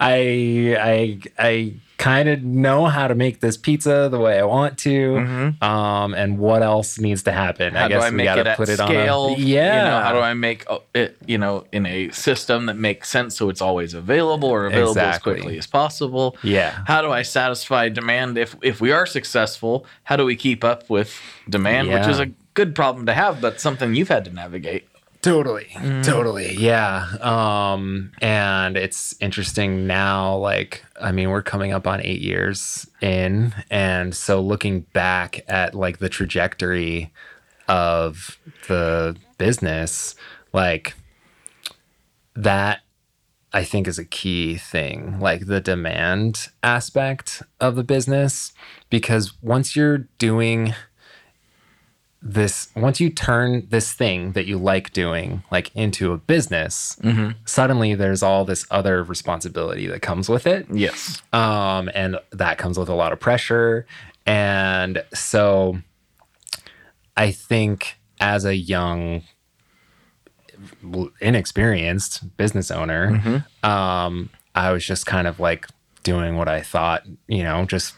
[0.00, 4.76] i i i kind of know how to make this pizza the way i want
[4.78, 5.16] to
[5.62, 7.76] um and what else needs to happen Mm-hmm.
[7.76, 9.20] How i do guess I we make gotta it at put it scale?
[9.20, 12.10] on a yeah You know, how do I make uh, it, you know, in a
[12.10, 15.32] system that makes sense so it's always available or available Exactly.
[15.34, 16.36] as quickly as possible?
[16.42, 19.86] yeah How do I satisfy demand if if we are successful?
[20.04, 21.10] How do we keep up with
[21.48, 24.84] demand, which is a good problem to have, but something you've had to navigate.
[25.22, 25.68] Totally.
[26.02, 26.56] Totally.
[26.56, 27.06] Yeah.
[27.20, 33.54] Um and it's interesting now like I mean we're coming up on 8 years in
[33.70, 37.12] and so looking back at like the trajectory
[37.68, 40.16] of the business
[40.52, 40.94] like
[42.34, 42.80] that
[43.52, 48.52] I think is a key thing, like the demand aspect of the business
[48.88, 50.74] because once you're doing
[52.24, 56.96] this once you turn this thing that you like doing like into a business
[57.44, 60.66] suddenly there's all this other responsibility that comes with it.
[60.70, 61.20] Yes.
[61.32, 63.86] um, and that comes with a lot of pressure.
[64.24, 65.78] And so
[67.16, 69.22] i think as a young
[71.20, 75.66] inexperienced business owner um, i was just kind of like
[76.02, 77.94] doing what i thought you know just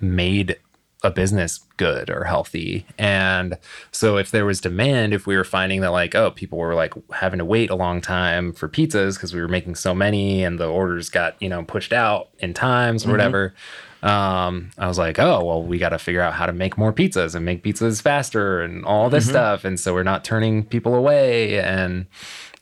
[0.00, 0.56] made
[1.04, 2.86] a business good or healthy.
[2.96, 3.58] And
[3.90, 6.94] so if there was demand if we were finding that like oh people were like
[7.12, 10.58] having to wait a long time for pizzas because we were making so many and
[10.60, 13.54] the orders got you know pushed out in times or whatever
[14.02, 16.92] um i was like oh well we got to figure out how to make more
[16.92, 19.64] pizzas and make pizzas faster and all this stuff.
[19.64, 21.58] And so we're not turning people away.
[21.60, 22.06] And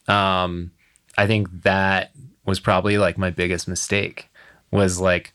[0.09, 0.70] um
[1.18, 2.12] i think that
[2.47, 4.30] was probably like my biggest mistake
[4.70, 5.32] was like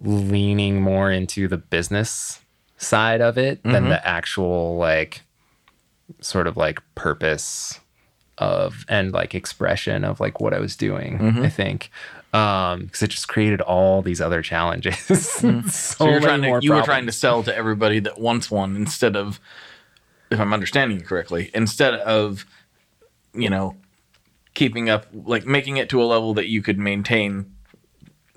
[0.00, 2.40] leaning more into the business
[2.78, 3.88] side of it than mm-hmm.
[3.90, 5.22] the actual like
[6.20, 7.80] sort of like purpose
[8.38, 11.42] of and like expression of like what I was doing, mm-hmm.
[11.42, 11.90] I think.
[12.32, 14.94] Um, because it just created all these other challenges.
[15.38, 15.68] Mm-hmm.
[15.68, 18.76] so So you're trying to you were trying to sell to everybody that wants one
[18.76, 19.40] instead of
[20.30, 22.44] if I'm understanding you correctly, instead of
[23.34, 23.76] you know
[24.54, 27.54] keeping up like making it to a level that you could maintain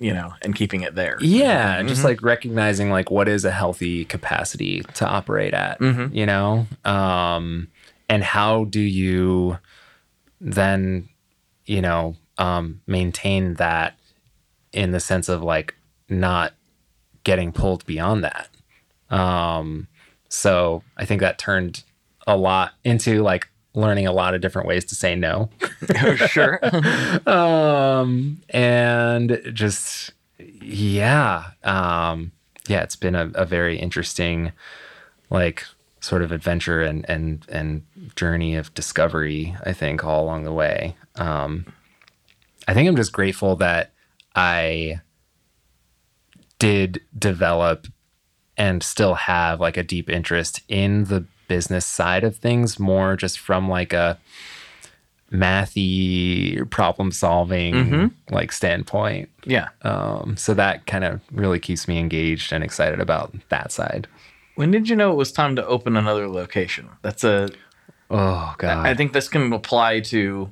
[0.01, 1.15] you know and keeping it there.
[1.21, 5.79] Yeah, and just like recognizing like what is a healthy capacity to operate at,
[6.11, 6.65] you know?
[6.83, 7.67] Um
[8.09, 9.59] and how do you
[10.41, 11.07] then,
[11.65, 13.93] you know, um maintain that
[14.73, 15.75] in the sense of like
[16.09, 16.53] not
[17.23, 18.49] getting pulled beyond that.
[19.15, 19.87] Um
[20.29, 21.83] so I think that turned
[22.25, 25.49] a lot into like learning a lot of different ways to say no
[26.27, 26.59] sure.
[27.29, 30.11] um and just
[30.61, 32.31] yeah um
[32.67, 34.51] yeah it's been a, a very interesting
[35.29, 35.65] like
[36.01, 37.83] sort of adventure and and and
[38.15, 41.65] journey of discovery i think all along the way um
[42.67, 43.91] i think i'm just grateful that
[44.35, 44.99] i
[46.59, 47.87] did develop
[48.57, 51.25] and still have like a deep interest in the
[51.55, 54.17] business side of things more just from like a
[55.31, 57.73] mathy problem solving
[58.29, 59.67] like standpoint yeah.
[59.83, 64.07] um so that kind of really keeps me engaged and excited about that side
[64.55, 66.85] When did you know it was time to open another location?
[67.01, 67.49] That's a
[68.09, 70.49] oh god I think this can apply to,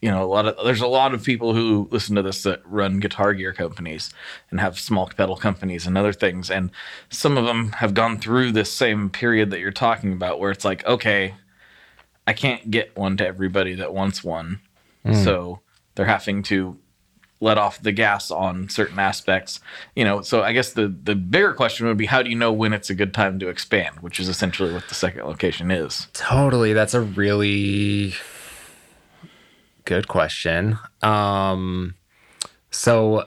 [0.00, 2.60] you know, a lot of there's a lot of people who listen to this that
[2.66, 4.12] run guitar gear companies
[4.50, 6.70] and have small pedal companies and other things, and
[7.08, 10.64] some of them have gone through this same period that you're talking about, where it's
[10.64, 11.34] like, okay,
[12.26, 14.60] I can't get one to everybody that wants one,
[15.04, 15.14] hmm.
[15.14, 15.60] so
[15.94, 16.78] they're having to
[17.40, 19.60] let off the gas on certain aspects.
[19.94, 22.52] You know so i guess the the bigger question would be how do you know
[22.52, 26.08] when it's a good time to expand which is essentially what the second location is?
[26.12, 26.72] Totally.
[26.72, 28.14] That's a really
[29.86, 30.78] good question.
[31.02, 31.94] Um,
[32.70, 33.24] so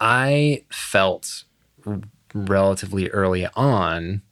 [0.00, 1.44] I felt
[1.86, 2.00] r-
[2.34, 4.22] relatively early on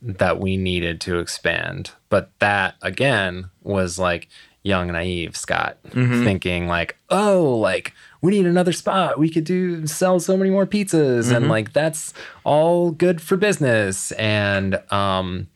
[0.00, 4.28] that we needed to expand, but that again was like
[4.62, 6.24] young naive Scott Mhm.
[6.24, 9.18] thinking like, oh, like we need another spot.
[9.18, 11.50] We could do sell so many more pizzas and Mhm.
[11.50, 12.12] like that's
[12.44, 14.12] all good for business.
[14.12, 15.48] And um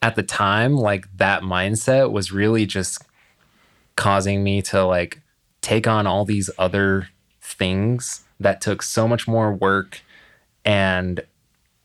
[0.00, 3.04] at the time, like that mindset was really just
[3.96, 5.20] causing me to like
[5.60, 7.08] take on all these other
[7.40, 10.00] things that took so much more work
[10.64, 11.20] and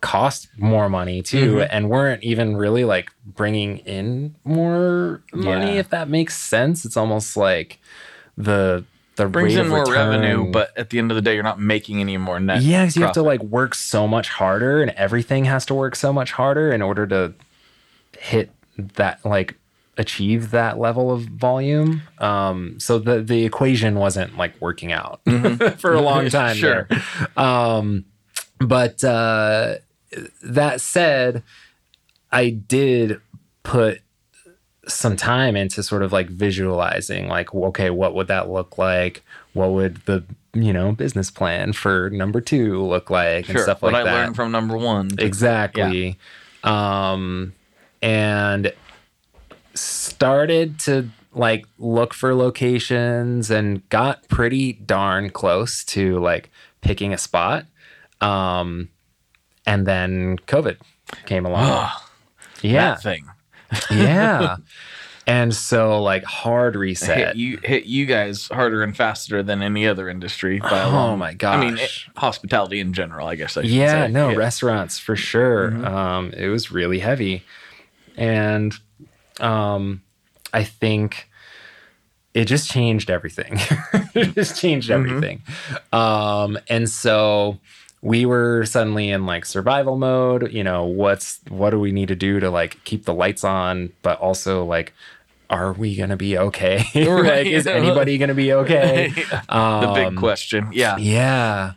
[0.02, 1.68] cost more money too Mhm.
[1.72, 5.80] and weren't even really like bringing in more money Yeah.
[5.80, 7.80] if that makes sense it's almost like
[8.38, 8.84] the
[9.16, 12.00] the Brings in more revenue, but at the end of the day, you're not making
[12.02, 12.62] any more net.
[12.62, 15.96] Yeah, because you have to like work so much harder, and everything has to work
[15.96, 17.34] so much harder in order to
[18.20, 19.56] hit that like
[19.98, 22.02] achieve that level of volume.
[22.20, 25.22] Um, so the the equation wasn't like working out
[25.80, 26.56] for a long time.
[26.56, 26.60] Mm-hmm.
[26.60, 26.88] Sure.
[26.90, 27.44] there.
[27.46, 28.06] Um,
[28.60, 29.76] but uh,
[30.44, 31.44] that said,
[32.32, 33.20] I did
[33.64, 34.02] put
[34.88, 39.22] some time into sort of like visualizing like okay what would that look like
[39.52, 40.24] what would the
[40.54, 44.12] you know business plan for number two look like and stuff what like I that
[44.14, 45.10] What I learned from number one.
[45.20, 46.18] exactly
[46.64, 47.52] um
[48.02, 48.72] and
[49.80, 56.50] started to like look for locations and got pretty darn close to like
[56.82, 57.66] picking a spot
[58.22, 58.90] um
[59.66, 60.78] and then covid
[61.26, 61.90] came along
[62.62, 63.26] yeah thing.
[63.92, 64.56] yeah
[65.28, 69.86] and so like hard reset Hit you hit you guys harder and faster than any
[69.86, 70.60] other industry.
[70.60, 73.28] By a Oh long- my I mean, it- hospitality in general.
[73.28, 73.58] I guess.
[73.58, 74.12] I yeah say.
[74.12, 74.38] no Yeah.
[74.38, 75.86] restaurants for sure Mhm.
[75.86, 77.44] um it was really heavy
[78.16, 78.74] and
[79.40, 80.02] um
[80.54, 81.30] i think
[82.34, 83.54] it just changed everything
[84.16, 84.94] it just changed Mhm.
[84.94, 85.42] everything
[85.94, 87.58] um and so
[88.02, 92.16] we were suddenly in like survival mode you know what's what do we need to
[92.16, 94.94] do to like keep the lights on but also like
[95.50, 100.70] are we gonna be okay like is anybody gonna be okay the big Um, question.
[100.74, 100.98] Yeah.
[100.98, 101.74] yeah.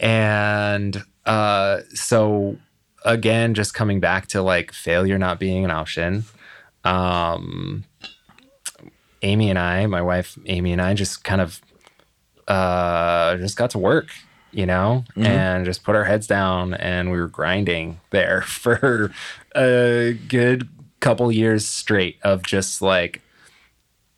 [0.00, 2.56] And uh so
[3.04, 6.24] again just coming back to like failure not being an option.
[6.84, 7.84] Um
[9.22, 11.60] Amy and I, my wife Amy and I just kind of
[12.48, 14.08] uh just got to work,
[14.50, 15.24] you know, Mhm.
[15.26, 19.12] and just put our heads down and we were grinding there for
[19.54, 20.68] a good
[21.00, 23.20] couple years straight of just like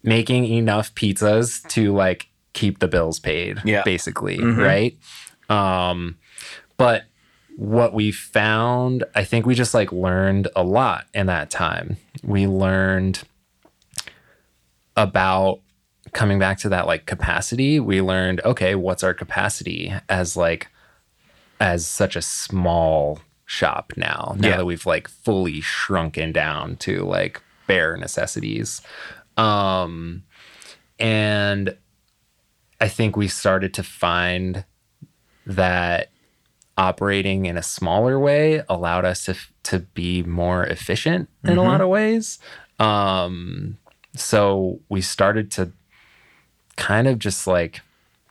[0.03, 3.83] making enough pizzas to like keep the bills paid Yeah.
[3.85, 4.59] basically Mhm.
[4.59, 4.97] right
[5.51, 6.17] um
[6.77, 7.05] but
[7.57, 11.97] what we found i think we just like learned a lot in that time.
[12.25, 13.23] We learned
[14.97, 15.61] about
[16.13, 17.81] coming back to that like capacity.
[17.81, 20.69] We learned okay what's our capacity as like
[21.61, 24.35] as such a small shop now?
[24.39, 24.57] Now Yeah.
[24.59, 28.81] that we've like fully shrunken down to like bare necessities.
[29.37, 30.23] Um
[30.99, 31.77] and
[32.81, 34.65] i think we started to find
[35.47, 36.11] that
[36.77, 41.65] operating in a smaller way allowed us to to be more efficient in a Mhm.
[41.65, 42.39] lot of ways.
[42.79, 43.79] Um
[44.17, 45.73] so we started to
[46.77, 47.81] kind of just like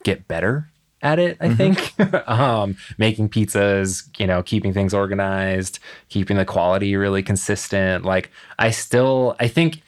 [0.04, 0.70] get better
[1.02, 1.94] at it i think.
[2.28, 5.80] Um making pizzas you know keeping things organized
[6.10, 8.04] keeping the quality really consistent.
[8.06, 8.30] Like
[8.60, 9.82] i still i think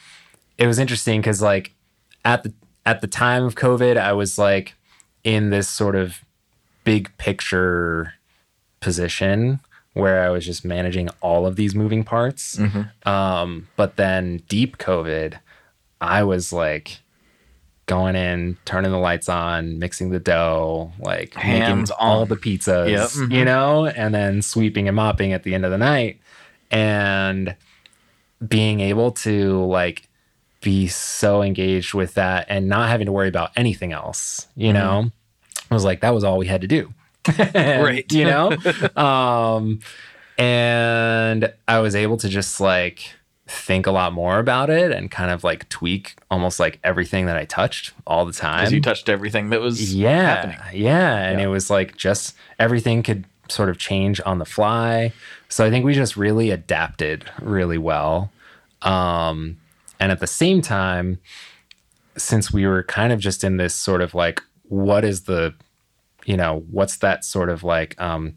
[0.58, 1.74] it was interesting because like
[2.24, 2.54] at the
[2.86, 4.74] at the time of covid i was like
[5.24, 6.20] in this sort of
[6.84, 8.14] big picture
[8.80, 9.60] position
[9.94, 13.08] where i was just managing all of these moving parts Mhm.
[13.08, 15.36] um, but then deep COVID,
[16.02, 17.00] I was like
[17.88, 22.28] going in, turning the lights on, mixing the dough, like Hands making all on.
[22.28, 23.10] the pizzas, Yep.
[23.10, 23.32] Mhm.
[23.34, 26.20] you know, and then sweeping and mopping at the end of the night.
[26.72, 27.56] And
[28.46, 30.10] being able to like
[30.62, 34.74] be so engaged with that and not having to worry about anything else, you Mhm.
[34.74, 35.12] know,
[35.70, 36.92] I was like, that was all we had to do.
[37.56, 38.12] Right.
[38.12, 38.58] You know?
[38.96, 39.80] um,
[40.38, 43.14] and I was able to just like
[43.48, 47.38] think a lot more about it and kind of like tweak almost like everything that
[47.38, 48.62] I touched all the time.
[48.62, 50.58] Because you touched everything that was yeah, happening.
[50.74, 51.46] yeah, and Yeah.
[51.46, 55.14] it was like just everything could sort of change on the fly.
[55.50, 58.32] So I think we just really adapted really well.
[58.82, 59.58] Um,
[60.00, 61.20] and at the same time,
[62.18, 65.54] since we were kind of just in this sort of like, what is the,
[66.26, 68.36] you know, what's that sort of like um,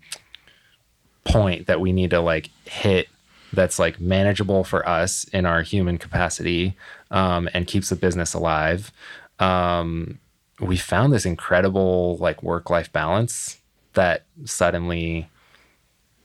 [1.24, 3.08] point that we need to like hit
[3.52, 6.76] that's like manageable for us in our human capacity
[7.10, 8.92] um, and keeps the business alive.
[9.38, 10.18] Um,
[10.60, 13.58] we found this incredible like work life balance
[13.94, 15.28] that suddenly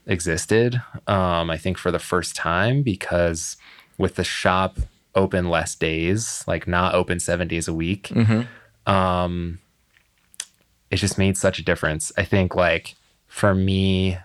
[0.05, 0.81] existed.
[1.07, 3.57] Um, I think for the first time because
[3.97, 4.79] with the shop
[5.15, 8.09] open less days, like not open seven days a week.
[8.09, 8.91] Mm-hmm.
[10.93, 12.11] It just made such a difference.
[12.17, 12.93] I think like
[13.25, 14.19] for me,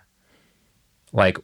[1.14, 1.38] like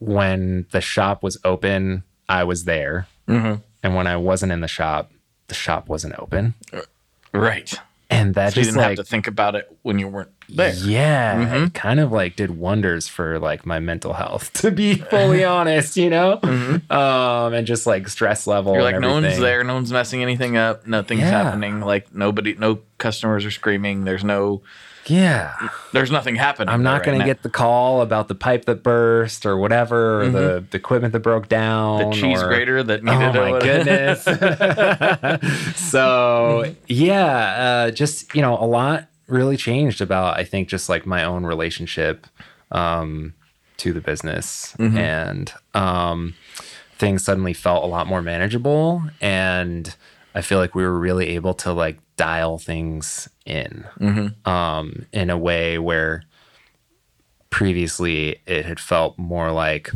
[0.00, 3.06] when the shop was open, I was there.
[3.26, 3.62] Mm-hmm.
[3.82, 5.10] And when I wasn't in the shop,
[5.46, 6.52] the shop wasn't open.
[7.32, 7.74] Right.
[8.10, 10.72] And that So you didn't like have to think about it when you weren't there.
[10.72, 11.66] Yeah, Mhm.
[11.66, 15.96] it kind of like did wonders for like my mental health, to be fully honest,
[15.98, 18.72] you know, um, and just like stress level.
[18.72, 18.80] Mm-hmm.
[18.82, 21.30] You're like, no one's there, no one's messing anything up, nothing's Yeah.
[21.44, 21.80] happening.
[21.80, 24.04] Like nobody, no customers are screaming.
[24.04, 24.62] There's no,
[25.08, 25.54] Yeah,
[25.92, 26.68] there's nothing happening.
[26.72, 29.56] I'm not there going right to get the call about the pipe that burst or
[29.56, 32.10] whatever, or the, the equipment that broke down, Mm-hmm.
[32.10, 33.40] the cheese or- grater that Oh needed.
[33.40, 34.24] my a, goodness.
[35.76, 41.06] so yeah, uh, just you know, a lot really changed about I think just like
[41.06, 42.26] my own relationship
[42.70, 43.34] um,
[43.78, 46.34] to the business, and um,
[46.98, 49.94] things suddenly felt a lot more manageable, and
[50.34, 53.86] I feel like we were really able to like dial things in
[54.44, 56.24] um, in a way where
[57.50, 59.90] previously it had felt more like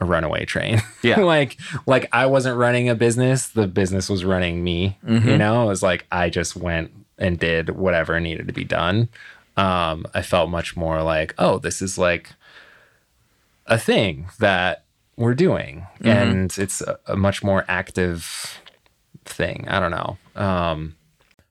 [0.00, 0.80] a runaway train.
[1.02, 1.20] Yeah.
[1.20, 4.96] like like I wasn't running a business, the business was running me.
[5.06, 9.08] You know, it was like I just went and did whatever needed to be done.
[9.56, 12.30] Um, I felt much more like, oh, this is like
[13.66, 14.84] a thing that
[15.16, 15.86] we're doing.
[16.00, 18.58] And it's a, a much more active
[19.26, 19.66] thing.
[19.68, 20.16] I don't know.
[20.34, 20.96] Um,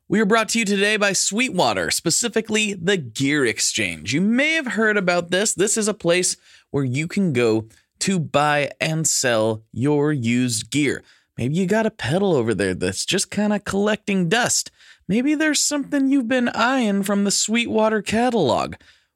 [0.10, 4.14] We are brought to you today by Sweetwater, specifically the Gear Exchange.
[4.14, 5.54] You may have heard about this.
[5.54, 6.36] This is a place
[6.72, 11.04] where you can go to buy and sell your used gear.
[11.38, 14.72] Maybe you got a pedal over there that's just kind of collecting dust.
[15.08, 18.76] Maybe there's something you've been eyeing from the Sweetwater catalog.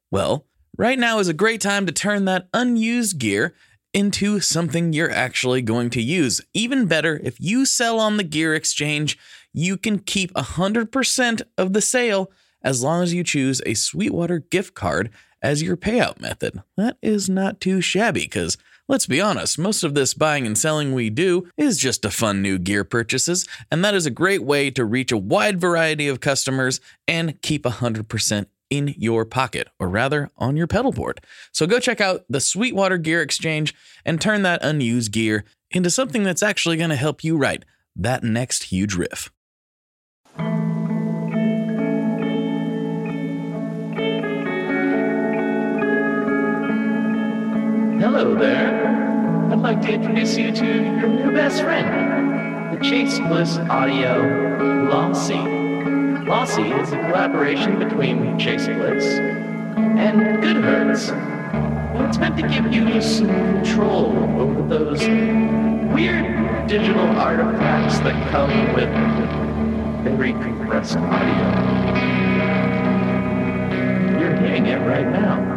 [0.10, 0.46] Well,
[0.78, 3.54] right now is a great time to turn that unused gear
[3.94, 6.40] into something you're actually going to use.
[6.54, 9.18] Even better, if you sell on the Gear Exchange,
[9.58, 12.32] you can keep 100% of the sale
[12.62, 15.10] as long as you choose a Sweetwater gift card
[15.41, 16.62] as your payout method.
[16.76, 20.93] That is not too shabby because let's be honest, most of this buying and selling
[20.93, 24.70] we do is just to fund new gear purchases, and that is a great way
[24.70, 30.30] to reach a wide variety of customers and keep 100% in your pocket, or rather
[30.38, 31.20] on your pedal board.
[31.51, 33.74] So go check out the Sweetwater Gear Exchange
[34.05, 38.24] and turn that unused gear into something that's actually going to help you write that
[38.24, 39.32] next huge riff.
[48.00, 48.86] Hello there.
[49.52, 55.34] I'd like to introduce you to your new best friend, the Chase Bliss Audio Lossy.
[55.34, 61.10] Lossy is a collaboration between Chase Bliss and Goodhertz.
[61.10, 65.00] And it's meant to give you some control over those
[65.91, 68.89] weird digital artifacts that come with
[70.04, 71.48] very compressed audio.
[74.20, 75.57] You're hearing it right now.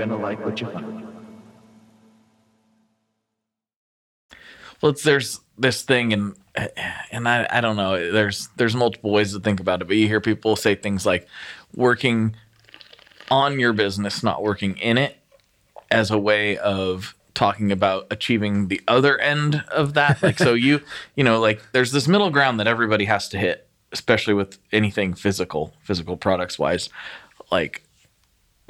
[0.00, 1.06] You're gonna like what you find.
[4.80, 6.34] Well, it's, there's this thing, and
[7.12, 8.10] and I, I don't know.
[8.10, 11.28] There's there's multiple ways to think about it, but you hear people say things like
[11.74, 12.34] working
[13.30, 15.18] on your business, not working in it,
[15.90, 20.22] as a way of talking about achieving the other end of that.
[20.22, 20.80] Like, so you
[21.14, 25.12] you know, like there's this middle ground that everybody has to hit, especially with anything
[25.12, 26.88] physical, physical products wise,
[27.52, 27.82] like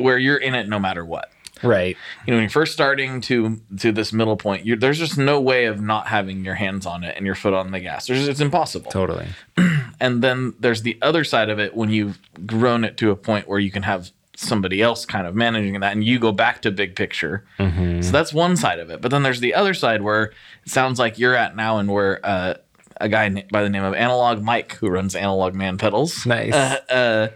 [0.03, 1.31] where you're in it no matter what
[1.63, 1.97] right.
[2.27, 5.67] you know when you're first starting to to this middle point there's just no way
[5.67, 8.41] of not having your hands on it and your foot on the gas there's, it's
[8.41, 9.27] impossible Totally.
[10.01, 13.47] and then there's the other side of it when you've grown it to a point
[13.49, 16.71] where you can have somebody else kind of managing that and you go back to
[16.71, 18.01] big picture Mm-hmm.
[18.01, 20.25] so that's one side of it but then there's the other side where
[20.65, 22.55] it sounds like you're at now and where uh,
[23.03, 26.55] a guy by the name of analog mike who runs analog man pedals Nice.
[26.55, 27.29] uh, uh,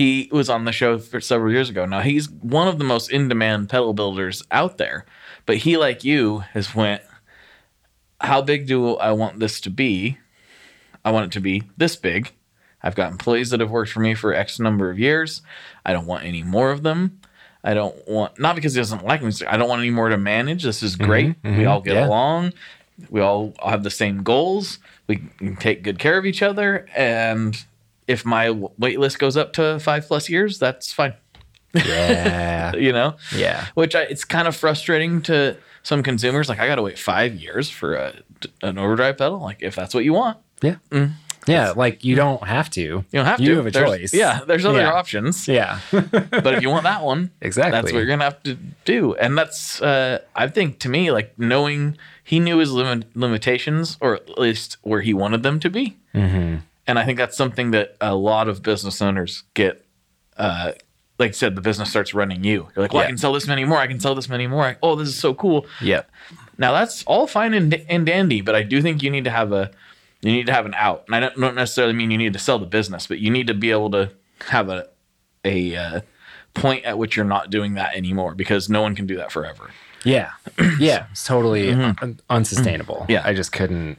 [0.00, 1.84] he was on the show for several years ago.
[1.84, 5.04] Now he's one of the most in-demand pedal builders out there,
[5.44, 7.02] but he, like you, has went.
[8.18, 10.16] How big do I want this to be?
[11.04, 12.32] I want it to be this big.
[12.82, 15.42] I've got employees that have worked for me for X number of years.
[15.84, 17.20] I don't want any more of them.
[17.62, 19.48] I don't want not because he doesn't like music.
[19.52, 20.62] I don't want any more to manage.
[20.62, 21.42] This is mm-hmm, great.
[21.42, 22.06] Mm-hmm, we all get yeah.
[22.06, 22.54] along.
[23.10, 24.78] We all have the same goals.
[25.08, 26.86] We can take good care of each other.
[26.96, 27.62] And
[28.10, 31.14] if my wait list goes up to five plus years, that's fine.
[31.74, 32.72] Yeah.
[32.76, 33.66] You know, yeah.
[33.74, 36.48] which I, it's kind of frustrating to some consumers.
[36.48, 38.14] Like I got to wait five years for a,
[38.62, 39.38] an overdrive pedal.
[39.40, 40.76] Like if that's what you want, Yeah.
[41.46, 41.72] Yeah.
[41.76, 42.80] Like you don't have to.
[42.80, 43.42] you don't have to.
[43.44, 44.14] You have a There's- choice.
[44.14, 44.92] Yeah, there's other Yeah.
[44.92, 45.48] options.
[45.48, 45.80] Yeah.
[45.90, 47.72] but if you want that one, Exactly.
[47.72, 48.54] that's what you're gonna have to
[48.84, 49.14] do.
[49.16, 54.14] And that's, uh, I think, to me, like knowing he knew his limit, limitations, or
[54.14, 55.96] at least where he wanted them to be.
[56.14, 56.56] Mm-hmm.
[56.86, 59.84] And I think that's something that a lot of business owners get.
[60.36, 60.72] Uh,
[61.18, 62.68] like I said, the business starts running you.
[62.74, 63.76] You're like, well, I can sell this many more.
[63.76, 64.78] I can sell this many more.
[64.82, 65.66] oh, this is so cool.
[65.82, 66.02] Yeah.
[66.56, 69.52] Now that's all fine and, and dandy, but I do think you need to have
[69.52, 69.70] a
[70.22, 71.04] you need to have an out.
[71.06, 73.46] And I don't, don't necessarily mean you need to sell the business, but you need
[73.48, 74.12] to be able to
[74.48, 74.88] have a
[75.44, 76.00] a uh,
[76.54, 79.70] point at which you're not doing that anymore because no one can do that forever.
[80.04, 80.30] Yeah.
[80.78, 81.06] Yeah.
[81.10, 83.04] It's totally un- unsustainable.
[83.08, 83.22] Yeah.
[83.24, 83.98] I just couldn't.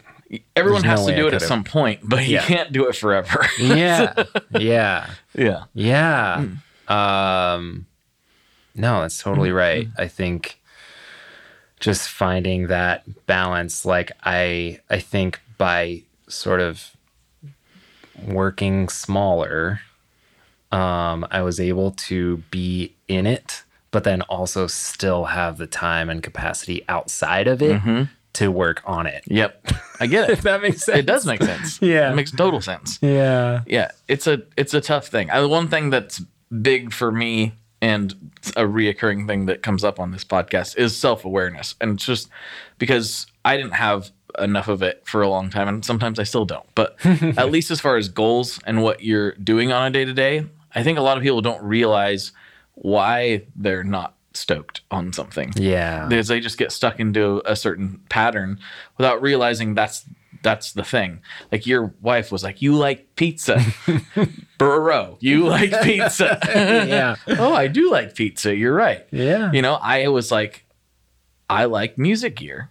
[0.55, 2.95] Everyone There's has no to do it at some point, but you can't do it
[2.95, 3.45] forever.
[3.59, 4.23] Yeah.
[4.57, 5.09] yeah.
[5.35, 5.65] yeah.
[5.73, 6.45] Yeah.
[6.87, 7.85] Um
[8.73, 9.87] no, that's totally right.
[9.97, 10.61] I think
[11.79, 16.95] just finding that balance like I I think by sort of
[18.25, 19.81] working smaller
[20.71, 26.09] um I was able to be in it but then also still have the time
[26.09, 27.81] and capacity outside of it
[28.33, 29.23] to work on it.
[29.27, 29.67] Yep.
[29.99, 30.33] I get it.
[30.37, 30.99] If that makes sense.
[30.99, 31.81] it does make sense.
[31.81, 32.11] Yeah.
[32.11, 32.97] It makes total sense.
[33.01, 33.61] Yeah.
[33.67, 36.21] yeah it's a it's a tough thing I, one thing that's
[36.61, 41.75] big for me and a reoccurring thing that comes up on this podcast is self-awareness
[41.81, 42.29] and it's just
[42.77, 46.45] because i didn't have enough of it for a long time and sometimes i still
[46.45, 50.45] don't but at least as far as goals and what you're doing on a day-to-day
[50.75, 52.31] i think a lot of people don't realize
[52.75, 56.07] why they're not stoked on something Yeah.
[56.07, 58.59] because they just get stuck into a certain pattern
[58.97, 60.05] without realizing that's
[60.43, 61.21] that's the thing.
[61.51, 63.61] Like your wife was like, "You like pizza,
[64.57, 65.17] bro.
[65.19, 66.39] You like pizza."
[66.87, 67.15] Yeah.
[67.27, 68.55] oh, I do like pizza.
[68.55, 69.05] You're right.
[69.11, 69.51] Yeah.
[69.51, 70.65] You know, I was like,
[71.47, 72.70] I like music gear.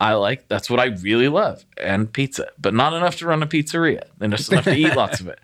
[0.00, 3.46] I like that's what I really love and pizza, but not enough to run a
[3.48, 5.40] pizzeria and just enough to eat lots of it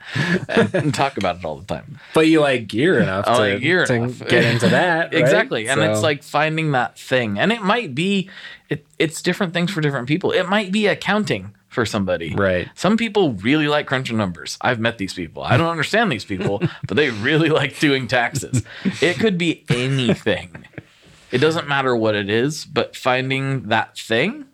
[0.49, 1.99] and, and talk about it all the time.
[2.15, 4.19] But you like gear enough I to, like gear to enough.
[4.29, 5.07] get into that.
[5.13, 5.15] right?
[5.15, 8.31] exactly and it's like finding that thing and it might be
[8.69, 12.69] it, it's different things for different people it might be accounting for somebody Right.
[12.77, 16.63] some people really like crunching numbers i've met these people i don't understand these people
[16.87, 18.63] but they really like doing taxes
[19.03, 20.65] it could be anything
[21.35, 24.45] it doesn't matter what it is but finding that thing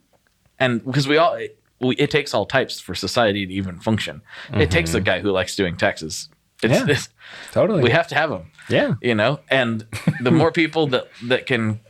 [0.58, 4.22] and because we all it, we, it takes all types for society to even function
[4.54, 6.28] it takes a guy who likes doing taxes
[6.62, 6.88] it's, Mm-hmm.
[6.88, 6.94] Yeah.
[6.94, 7.08] it's
[7.52, 7.82] totally.
[7.82, 8.44] we have to have them.
[8.68, 8.94] yeah.
[9.00, 9.86] you know and
[10.20, 11.80] the more people that that can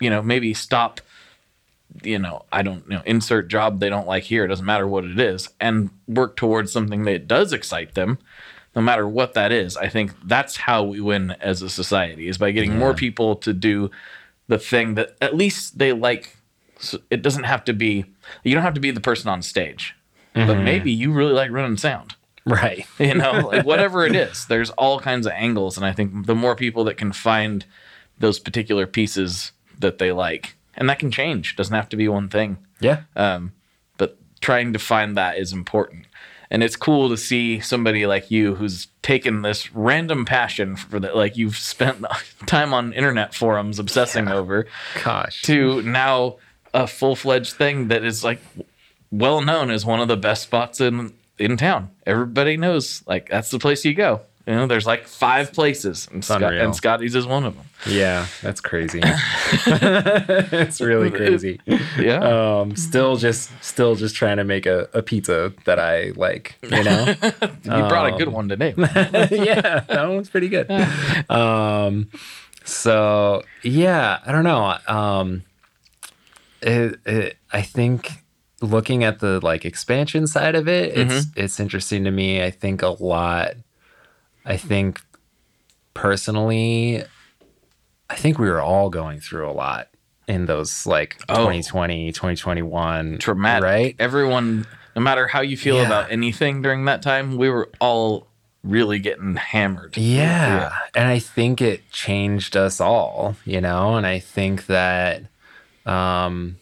[0.00, 1.00] you know maybe stop
[2.02, 4.88] you know i don't you know insert job they don't like here it doesn't matter
[4.88, 8.18] what it is and work towards something that does excite them
[8.74, 12.38] no matter what that is i think that's how we win as a society is
[12.38, 13.90] by getting more people to do
[14.52, 16.36] the thing that at least they like.
[16.78, 18.04] So it doesn't have to be
[18.42, 19.94] you don't have to be the person on stage
[20.34, 22.16] but maybe you really like running sound.
[22.44, 22.86] Right.
[22.98, 26.34] you know like whatever it is there's all kinds of angles and i think the
[26.34, 27.64] more people that can find
[28.18, 32.28] those particular pieces that they like and that can change doesn't have to be one
[32.28, 32.58] thing.
[32.80, 33.02] Yeah.
[33.14, 33.52] um,
[33.96, 36.06] but trying to find that is important
[36.52, 41.16] and it's cool to see somebody like you who's taken this random passion for that
[41.16, 42.04] like you've spent
[42.46, 44.66] time on internet forums obsessing over
[45.02, 45.42] Gosh.
[45.42, 46.36] to now
[46.74, 48.40] a full-fledged thing that is like
[49.10, 51.90] well known as one of the best spots in in town.
[52.06, 54.20] Everybody knows like that's the place you go.
[54.46, 57.66] You know, there's like five places, and, Scott, and Scottie's is one of them.
[57.86, 59.00] Yeah, that's crazy.
[59.04, 61.60] it's really crazy.
[61.98, 66.56] Yeah, Um, still just still just trying to make a, a pizza that I like,
[66.62, 67.14] you know?
[67.22, 68.74] you brought a good um, one today.
[68.78, 70.70] yeah, that one's pretty good.
[71.30, 72.08] Um,
[72.64, 74.76] so yeah, I don't know.
[74.88, 75.42] Um,
[76.62, 78.10] it, it, I think
[78.60, 82.42] looking at the like expansion side of it, it's it's interesting to me.
[82.42, 83.54] I think a lot.
[84.44, 85.00] I think
[85.94, 87.04] personally,
[88.10, 89.88] I think we were all going through a lot
[90.28, 91.34] in those like Oh.
[91.36, 93.96] 2020, 2021, Traumatic, right?
[93.98, 94.66] Everyone,
[94.96, 95.86] no matter how you feel Yeah.
[95.86, 98.26] about anything during that time, we were all
[98.62, 99.96] really getting hammered.
[99.96, 100.72] Yeah.
[100.94, 105.22] And I think it changed us all, you know, and I think that
[105.86, 106.56] um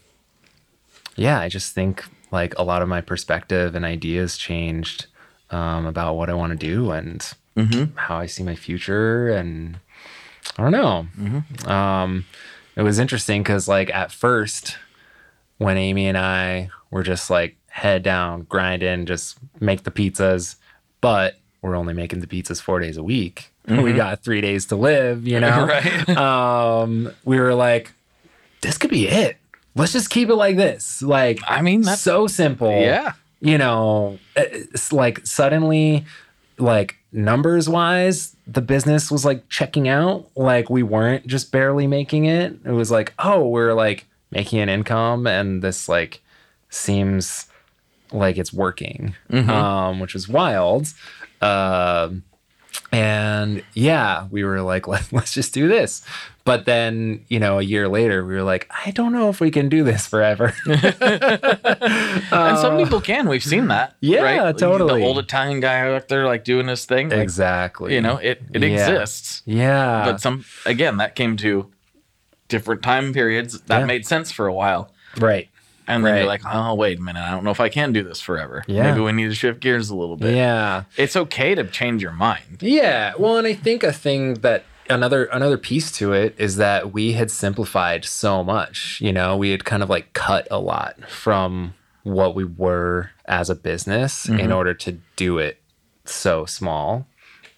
[1.17, 5.07] yeah, I just think like a lot of my perspective and ideas changed
[5.51, 7.31] um about what I want to do and
[7.67, 7.97] Mhm.
[7.97, 9.79] how I see my future and
[10.59, 11.07] I don't know.
[11.19, 11.69] Mm-hmm.
[11.71, 12.25] Um,
[12.77, 14.77] it was interesting because, like, at first,
[15.59, 20.57] when Amy and I were just like head down, grinding, just make the pizzas,
[21.01, 23.53] but we're only making the pizzas four days a week.
[23.69, 25.69] We got three days to live, you know?
[25.69, 26.13] Mm-hmm.
[26.13, 26.17] Right.
[26.19, 27.93] um, we were like,
[28.63, 29.37] this could be it.
[29.77, 31.01] Let's just keep it like this.
[31.03, 32.81] Like, I mean, that's so simple.
[32.81, 33.13] yeah.
[33.41, 36.05] You know, it's like suddenly,
[36.59, 40.29] like numbers wise, the business was like checking out.
[40.37, 42.57] Like we weren't just barely making it.
[42.65, 46.23] It was like, oh, we're like making an income, and this like
[46.69, 47.47] seems
[48.13, 49.15] like it's working,
[49.51, 50.89] um, which is wild.
[51.41, 52.25] Um,
[52.93, 56.05] and yeah, we were like, Let, let's just do this.
[56.51, 59.53] But then, you know, a year later, we were like, I don't know if we
[59.53, 60.53] can do this forever.
[60.67, 63.29] and some people can.
[63.29, 63.91] We've seen that.
[63.91, 64.59] Uh, Yeah, right?
[64.59, 65.01] totally.
[65.01, 67.11] The old Italian guy out there, like doing his thing.
[67.11, 67.95] Like, exactly.
[67.95, 68.69] You know, it it Yeah.
[68.69, 69.43] exists.
[69.47, 70.03] Yeah.
[70.05, 71.71] but some again that came to
[72.49, 73.87] different time periods that Yeah.
[73.87, 74.93] made sense for a while.
[75.19, 75.49] right.
[75.87, 78.03] And then you're like, oh wait a minute, I don't know if I can do
[78.05, 78.63] this forever.
[78.69, 78.91] Yeah.
[78.91, 80.35] Maybe we need to shift gears a little bit.
[80.37, 80.85] Yeah.
[80.97, 82.59] It's okay to change your mind.
[82.61, 83.15] Yeah.
[83.19, 87.13] Well, and I think a thing that another another piece to it is that we
[87.13, 89.01] had simplified so much.
[89.01, 93.49] You know, we had kind of like cut a lot from what we were as
[93.51, 95.61] a business in order to do it
[96.05, 97.07] so small.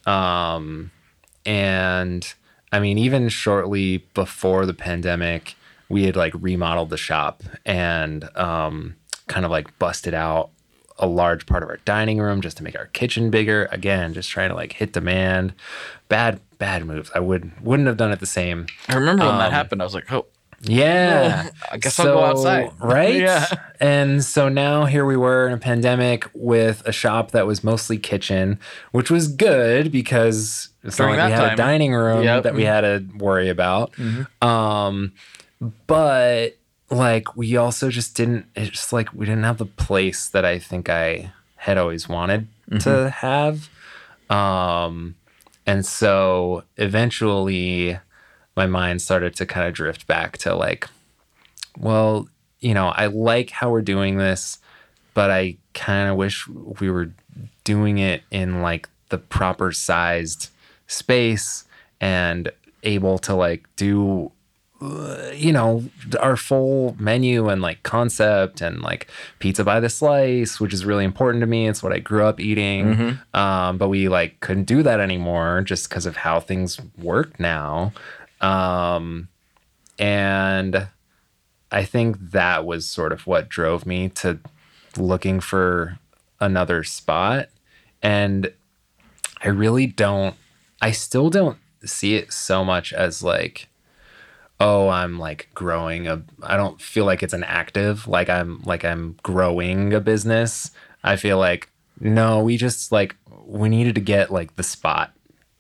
[0.06, 0.90] Um
[1.46, 2.32] and
[2.70, 5.54] I mean even shortly before the pandemic,
[5.88, 8.96] we had like remodeled the shop and um
[9.28, 10.50] kind of like busted out
[10.98, 13.68] a large part of our dining room just to make our kitchen bigger.
[13.72, 15.54] Again, just trying to like hit demand.
[16.08, 17.10] Bad, bad moves.
[17.14, 18.66] I would wouldn't have done it the same.
[18.88, 19.80] I remember when that Um, happened.
[19.82, 20.26] I was like, oh,
[20.60, 21.48] Yeah.
[21.72, 22.70] I guess I'll go outside.
[22.80, 23.16] Right?
[23.16, 23.46] Yeah.
[23.80, 27.98] And so now here we were in a pandemic with a shop that was mostly
[27.98, 28.58] kitchen,
[28.92, 31.54] which was good because it's not like we had time.
[31.54, 32.42] a dining room Yep.
[32.44, 33.92] that we had to worry about.
[34.40, 35.12] Um,
[35.86, 36.56] but
[36.92, 40.58] like we also just didn't it's just like we didn't have the place that I
[40.58, 42.48] think I had always wanted
[42.80, 43.68] to have.
[44.30, 45.16] Um
[45.66, 47.98] and so eventually
[48.56, 50.88] my mind started to kind of drift back to like
[51.78, 52.28] well,
[52.60, 54.58] you know, I like how we're doing this,
[55.14, 57.12] but I kind of wish we were
[57.64, 60.50] doing it in like the proper sized
[60.86, 61.64] space
[62.00, 62.50] and
[62.82, 64.32] able to like do
[65.34, 65.84] you know
[66.20, 69.06] our full menu and like concept and like
[69.38, 71.68] pizza by the slice which is really important to me.
[71.68, 73.18] It's what i grew up eating.
[73.34, 77.92] Um, but we like couldn't do that anymore just because of how things work now.
[78.40, 79.28] Um,
[79.98, 80.88] and
[81.70, 84.38] i think that was sort of what drove me to
[84.96, 85.98] looking for
[86.40, 87.48] another spot.
[88.02, 88.52] And
[89.42, 90.34] i really don't
[90.80, 93.68] i still don't see it so much as like
[94.62, 98.84] oh i'm like growing a i don't feel like it's an active like i'm like
[98.84, 100.70] i'm growing a business.
[101.04, 101.68] I feel like
[102.00, 105.12] no we just like we needed to get like the spot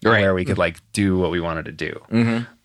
[0.04, 0.20] Right.
[0.22, 2.00] where we could like do what we wanted to do.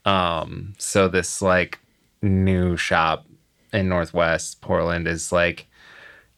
[0.05, 1.79] Um so this like
[2.21, 3.25] new shop
[3.73, 5.67] in northwest portland is like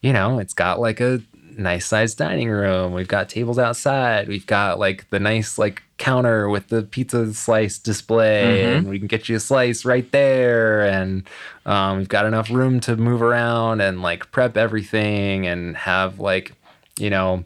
[0.02, 1.22] you know it's got like a
[1.60, 6.48] nice sized dining room we've got tables outside we've got like the nice like counter
[6.48, 11.28] with the pizza slice display and we can get you a slice right there and
[11.66, 16.52] um, we've got enough room to move around and like prep everything and have like
[16.98, 17.44] you know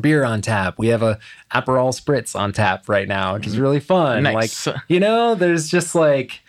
[0.00, 0.78] beer on tap.
[0.78, 1.18] We have a
[1.52, 4.22] Aperol Spritz on tap right now, which is really fun.
[4.22, 4.66] Nice.
[4.66, 6.40] Like, you know, there's just like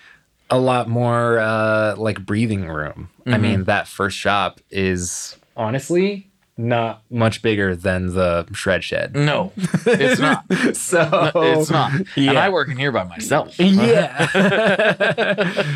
[0.49, 3.09] a lot more uh like breathing room.
[3.25, 6.30] I mean, that first shop is honestly
[6.61, 9.15] not much bigger than the shred shed.
[9.15, 10.45] no, it's not.
[10.75, 11.91] So It's not.
[12.15, 13.57] And I work in here by myself.
[13.59, 14.21] yeah.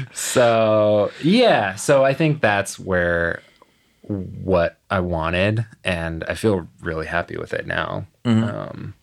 [0.14, 3.42] so yeah, so I think that's where
[4.02, 8.06] what I wanted, and I feel really happy with it now.
[8.24, 8.94] Um,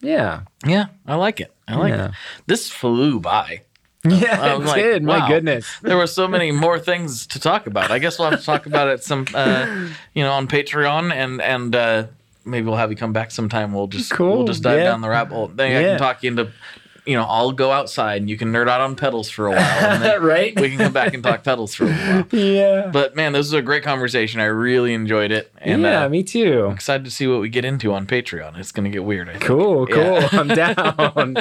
[0.00, 1.54] yeah, Yeah, I like it.
[1.68, 2.08] I like Yeah.
[2.08, 2.14] it.
[2.46, 3.62] This flew by.
[4.04, 5.02] Yeah, it like, did.
[5.02, 5.66] My goodness.
[5.82, 7.90] There were so many more things to talk about.
[7.90, 11.42] I guess we'll have to talk about it some, uh, you know, on Patreon, and
[11.42, 12.06] and uh,
[12.44, 13.72] maybe we'll have you come back sometime.
[13.72, 14.84] We'll just Cool, we'll just dive yeah.
[14.84, 15.48] down the rabbit hole.
[15.48, 16.50] Then I can talk you into,
[17.06, 20.20] you know, I'll go outside and you can nerd out on pedals for a while,
[20.20, 20.58] right?
[20.60, 22.26] we can come back and talk pedals for a while.
[22.32, 22.90] yeah.
[22.92, 24.40] But man, this was a great conversation.
[24.40, 26.66] I really enjoyed it, and yeah, uh, me too.
[26.74, 28.58] excited to see what we get into on Patreon.
[28.58, 29.28] It's gonna get weird.
[29.28, 29.44] I think.
[29.44, 29.96] Cool, cool.
[29.96, 30.28] Yeah.
[30.32, 31.34] I'm down.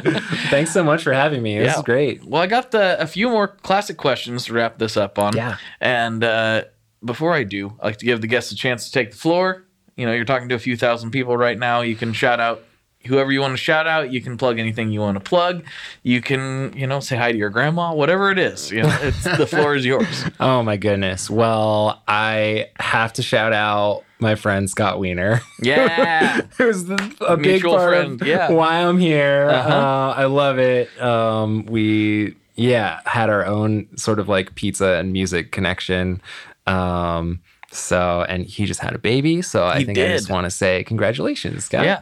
[0.49, 1.57] Thanks so much for having me.
[1.60, 1.77] This Yeah.
[1.77, 2.23] is great.
[2.23, 5.36] Well, I got the, a few more classic questions to wrap this up on.
[5.36, 5.57] Yeah.
[5.81, 6.64] And uh,
[7.03, 9.65] before I do, I like to give the guests a chance to take the floor.
[9.95, 11.81] You know, you're talking to a few thousand people right now.
[11.81, 12.64] You can shout out
[13.05, 14.11] whoever you want to shout out.
[14.11, 15.63] You can plug anything you want to plug.
[16.03, 18.71] You can, you know, say hi to your grandma, whatever it is.
[18.71, 20.26] You know, it's the floor is yours.
[20.39, 21.30] Oh my goodness.
[21.30, 25.41] Well, I have to shout out my friend Scott Wiener.
[25.61, 26.41] Yeah.
[26.57, 26.97] Who's a
[27.38, 28.51] big Mutual part friend, of yeah.
[28.51, 29.49] why I'm here.
[29.49, 29.69] Uh-huh.
[29.69, 30.89] Uh, I love it.
[31.01, 36.21] Um, we yeah had our own sort of like pizza and music connection.
[36.67, 39.41] Um, so and he just had a baby.
[39.41, 41.85] So I He think I just want to say congratulations, Scott.
[41.85, 42.01] Yeah.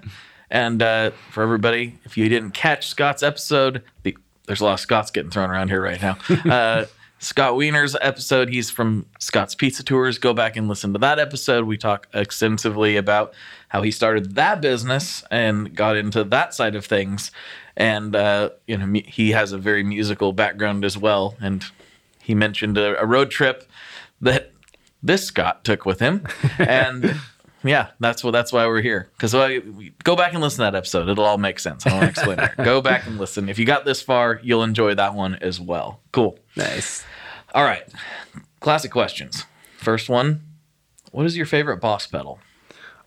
[0.50, 4.80] And uh, for everybody, if you didn't catch Scott's episode, the, there's a lot of
[4.80, 6.18] Scott's getting thrown around here right now.
[6.50, 6.86] uh,
[7.20, 10.20] Scott Wiener's episode, he's from Scott's Pizza Tours.
[10.20, 11.66] Go back and listen to that episode.
[11.66, 13.34] We talk extensively about
[13.70, 17.32] how he started that business and got into that side of things.
[17.76, 21.36] And, uh, you know, he has a very musical background as well.
[21.42, 21.66] And
[22.22, 23.68] he mentioned a, a road trip
[24.22, 24.52] that
[25.02, 26.28] this Scott took with him.
[26.60, 27.16] And
[27.64, 29.10] yeah, that's what that's why we're here.
[29.18, 29.34] Because
[30.04, 31.86] go back and listen to that episode; it'll all make sense.
[31.86, 32.52] I don't want to explain it.
[32.64, 33.50] Go back and listen.
[33.50, 36.00] If you got this far, you'll enjoy that one as well.
[36.12, 36.38] Cool.
[36.56, 37.04] Nice.
[37.54, 37.84] All right,
[38.60, 39.46] classic questions.
[39.78, 40.42] First one:
[41.12, 42.40] What is your favorite boss pedal?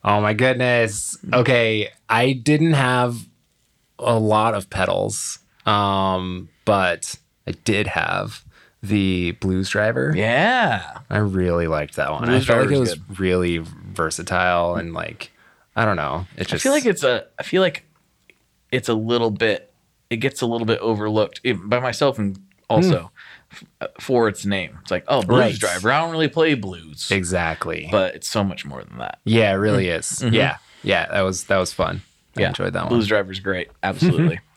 [0.02, 1.18] Oh my goodness.
[1.32, 3.28] Okay, I didn't have
[3.98, 7.16] a lot of pedals, um, but
[7.46, 8.44] I did have
[8.82, 10.12] the Blues Driver.
[10.16, 12.24] Yeah, I really liked that one.
[12.24, 15.30] Blues I felt like it was really versatile and like
[15.76, 16.26] I don't know.
[16.36, 17.26] It just I feel like it's a.
[17.38, 17.84] I feel like
[18.72, 19.72] it's a little bit.
[20.10, 22.38] It gets a little bit overlooked eh, by myself and
[22.68, 23.12] also
[23.52, 24.78] f- uh, for its name.
[24.82, 25.54] It's like, oh, blues Right.
[25.54, 25.92] driver.
[25.92, 27.88] I don't really play blues, exactly.
[27.90, 29.20] but it's so much more than that.
[29.24, 30.22] yeah, it really is.
[30.22, 31.06] Yeah, yeah.
[31.06, 32.02] That was that was fun.
[32.36, 32.88] I enjoyed that one.
[32.90, 33.68] Blues Driver's great.
[33.82, 34.40] Absolutely.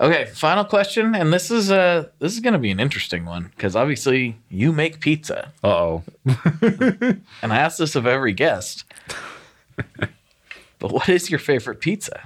[0.00, 3.74] okay, final question, and this is uh this is gonna be an interesting one because
[3.76, 6.02] obviously you make pizza, Uh oh.
[6.62, 8.84] and I ask this of every guest.
[10.78, 12.20] but what is your favorite pizza?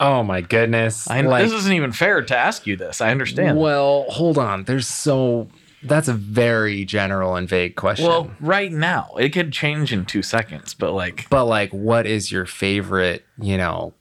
[0.00, 1.08] Oh my goodness.
[1.08, 3.00] I Like- this isn't even fair to ask you this.
[3.00, 3.58] I understand.
[3.58, 4.64] Well, hold on.
[4.64, 5.48] There's so
[5.84, 8.06] that's a very general and vague question.
[8.06, 12.32] Well, right now it could change in two seconds, but like but like what is
[12.32, 13.94] your favorite, you know,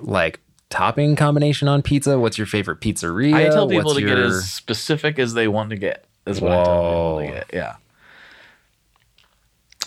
[0.00, 0.40] like
[0.70, 2.18] topping combination on pizza?
[2.18, 3.34] What's your favorite pizzeria?
[3.34, 6.04] I tell people What's to get as specific as they want to get.
[6.26, 7.50] Is what I tell people to get.
[7.52, 7.76] Yeah.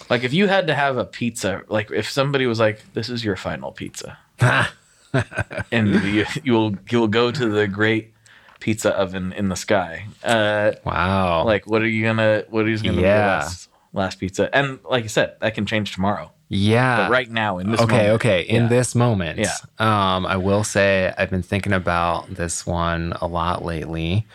[0.10, 3.24] Like if you had to have a pizza, like if somebody was like, "This is
[3.24, 4.18] your final pizza,"
[5.72, 8.14] and you you will you will go to the great
[8.60, 10.06] pizza oven in the sky.
[10.24, 11.46] Uh, Wow.
[11.46, 13.38] like what are you gonna what is gonna be the Yeah.
[13.40, 14.54] last, last pizza?
[14.56, 16.32] And like I said, that can change tomorrow.
[16.54, 16.98] Yeah.
[17.08, 18.42] But right now in this okay, moment, okay.
[18.42, 18.70] In yeah.
[18.70, 19.56] this moment, Yeah.
[19.80, 24.26] um, I will say I've been thinking about this one a lot lately.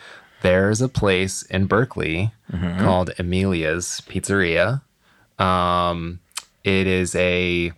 [0.41, 2.83] There's a place in Berkeley Mm-hmm.
[2.83, 4.81] called Amelia's Pizzeria.
[5.37, 6.19] Um,
[6.63, 7.73] it is a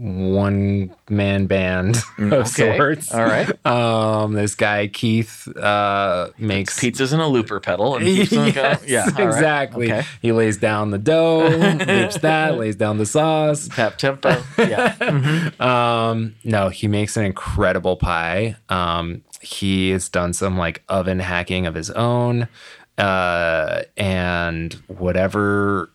[0.00, 2.76] one man band of Mm, Okay.
[2.76, 3.12] sorts.
[3.14, 3.66] All right.
[3.66, 8.54] Um, this guy Keith uh, makes Pizzas in a looper pedal and keeps them going.
[8.54, 9.34] Yes, Yeah, all right.
[9.34, 9.92] exactly.
[9.92, 10.06] Okay.
[10.22, 11.48] He lays down the dough,
[11.86, 13.68] loops that, lays down the sauce.
[13.68, 14.42] Tap tempo.
[14.58, 15.50] Yeah.
[15.60, 18.56] Um, no, he makes an incredible pie.
[18.68, 22.48] Um, he has done some like oven hacking of his own,
[22.98, 25.90] uh, and whatever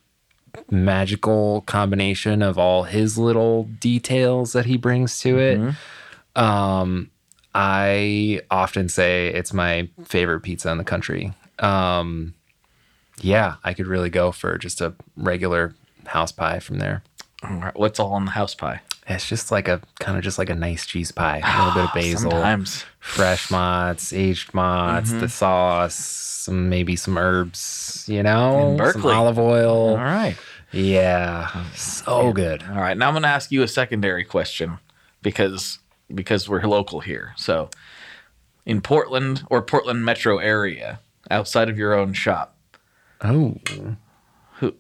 [0.70, 5.76] magical combination of all his little details that he brings to it.
[6.36, 7.10] Um,
[7.54, 11.34] I often say it's my favorite pizza in the country.
[11.60, 12.34] Um,
[13.22, 15.74] yeah, I could really go for just a regular
[16.06, 17.04] house pie from there.
[17.44, 18.82] All right, What's all in the house pie?
[19.08, 21.42] It's just like a kind of just like a nice cheese pie.
[21.44, 22.86] A little bit of basil, Sometimes.
[23.06, 25.20] Fresh motts, aged motts, Mm-hmm.
[25.20, 29.92] the sauce, some maybe some herbs, you know, In some olive oil.
[29.92, 30.36] All right.
[30.72, 32.64] Yeah, so good.
[32.64, 32.98] All right.
[32.98, 34.80] Now I'm going to ask you a secondary question
[35.22, 35.80] because
[36.14, 37.34] because we're local here.
[37.38, 37.70] So
[38.66, 41.00] in Portland or Portland metro area,
[41.32, 42.58] outside of your own shop,
[43.22, 43.56] Oh,
[44.60, 44.74] Who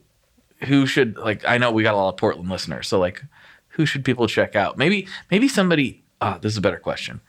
[0.65, 2.88] who should like I know we got a lot of Portland listeners.
[2.89, 3.23] So like
[3.69, 4.77] who should people check out?
[4.77, 7.22] Maybe maybe somebody ah, this is a better question.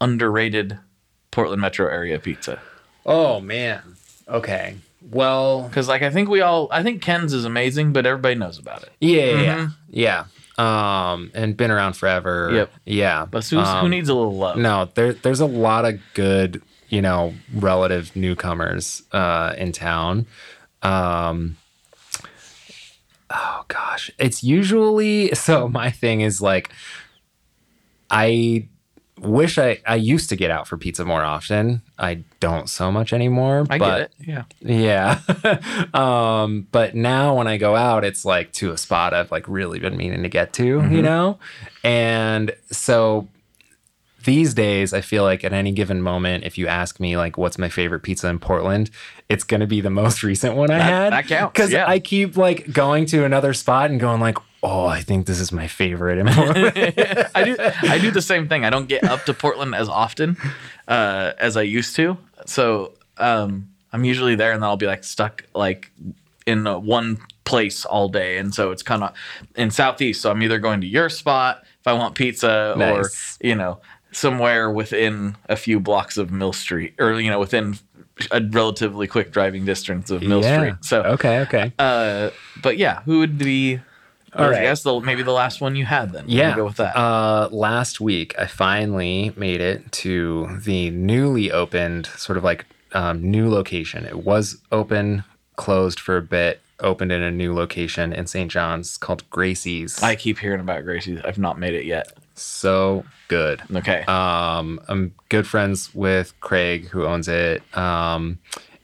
[0.00, 0.78] Underrated
[1.30, 2.60] Portland metro area pizza.
[3.06, 3.82] oh man.
[4.28, 4.76] Okay.
[5.10, 8.58] Well, Cuz like I think we all I think Ken's is amazing, but everybody knows
[8.58, 8.90] about it.
[9.00, 10.24] yeah, yeah, yeah.
[10.58, 11.12] yeah.
[11.12, 12.50] Um, and been around forever.
[12.52, 12.72] Yep.
[12.84, 13.26] Yeah.
[13.30, 14.56] But who's, who Um, needs a little love?
[14.58, 20.26] No, there there's a lot of good, you know, relative newcomers uh, in town.
[20.82, 21.56] Um,
[23.30, 25.68] oh gosh, it's usually so.
[25.68, 26.70] My thing is like,
[28.10, 28.66] I
[29.20, 31.82] wish I I used to get out for pizza more often.
[31.98, 33.66] I don't so much anymore.
[33.70, 34.12] I but, get it.
[34.60, 35.18] Yeah.
[35.40, 35.88] Yeah.
[35.94, 39.78] um, but now when I go out, it's like to a spot I've like really
[39.78, 41.38] been meaning to get to, you know?
[41.84, 43.28] And so
[44.24, 47.56] these days, I feel like at any given moment, if you ask me like what's
[47.58, 48.90] my favorite pizza in Portland,
[49.28, 51.12] it's gonna be the most recent one I That- had.
[51.12, 51.88] that counts, Because yeah.
[51.88, 55.52] I keep like going to another spot and going like, oh, I think this is
[55.52, 56.18] my favorite.
[57.34, 58.64] I do I do the same thing.
[58.64, 60.36] I don't get up to Portland as often
[60.86, 62.16] uh, as I used to.
[62.46, 65.90] So um, I'm usually there, and then I'll be like stuck like
[66.46, 69.14] in one place all day, and so it's kind of
[69.56, 70.22] in southeast.
[70.22, 73.38] So I'm either going to your spot if I want pizza, Nice.
[73.40, 73.80] or you know
[74.12, 77.78] somewhere within a few blocks of Mill Street, or you know within
[78.30, 80.58] a relatively quick driving distance of Mill yeah.
[80.58, 80.74] Street.
[80.82, 81.72] So okay, okay.
[81.78, 82.30] uh,
[82.62, 83.80] but yeah, who would be?
[84.34, 84.60] All I right.
[84.62, 86.24] guess the, maybe the last one you had then.
[86.28, 86.54] Yeah.
[86.56, 86.96] go with that.
[86.96, 93.22] Uh, last week, I finally made it to the newly opened, sort of like um,
[93.30, 94.04] new location.
[94.04, 95.24] It was open,
[95.56, 98.50] closed for a bit, opened in a new location in St.
[98.50, 100.02] John's called Gracie's.
[100.02, 101.20] I keep hearing about Gracie's.
[101.24, 102.12] I've not made it yet.
[102.34, 103.60] so good.
[103.74, 104.04] Okay.
[104.06, 108.38] Um, I'm good friends with Craig, who owns it, um,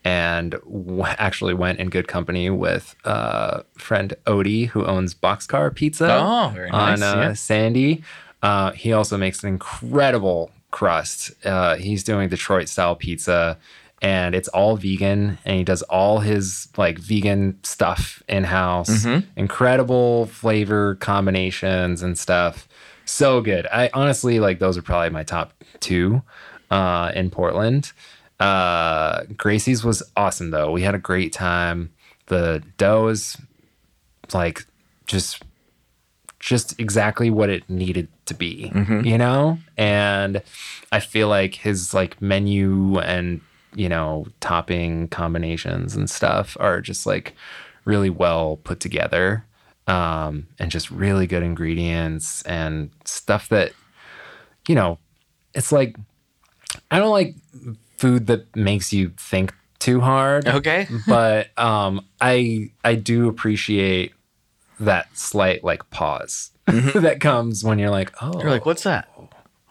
[0.05, 6.09] and w- actually went in good company with uh, friend Odie, who owns Boxcar Pizza
[6.21, 7.33] Oh, very nice, on uh, yeah.
[7.33, 8.05] Sandy.
[8.43, 11.33] Uh, he also makes an incredible crust.
[11.47, 13.59] Uh, he's doing Detroit style pizza.
[14.03, 18.91] And it's all vegan, and he does all his like vegan stuff in house.
[18.91, 19.27] Mm-hmm.
[19.39, 22.69] Incredible flavor combinations and stuff
[23.07, 23.67] so good.
[23.73, 26.21] I honestly like those are probably my top two
[26.71, 27.93] uh, in Portland.
[28.41, 30.71] Uh, Gracie's was awesome though.
[30.71, 31.93] We had a great time.
[32.27, 33.37] The dough is
[34.33, 34.65] like
[35.07, 35.43] just
[36.41, 38.71] just exactly what it needed to be,
[39.07, 39.59] you know?
[39.79, 40.43] And
[40.93, 43.41] I feel like his like menu and,
[43.75, 47.35] you know, topping combinations and stuff are just like
[47.87, 49.45] really well put together.
[49.87, 53.73] Um, and just really good ingredients and stuff that,
[54.67, 54.99] you know,
[55.55, 55.97] it's like
[56.91, 57.35] I don't like
[58.05, 60.87] food that makes you think too hard okay.
[61.07, 64.13] but um i i do appreciate
[64.79, 69.09] that slight like pause that comes when you're like oh You're like, what's that?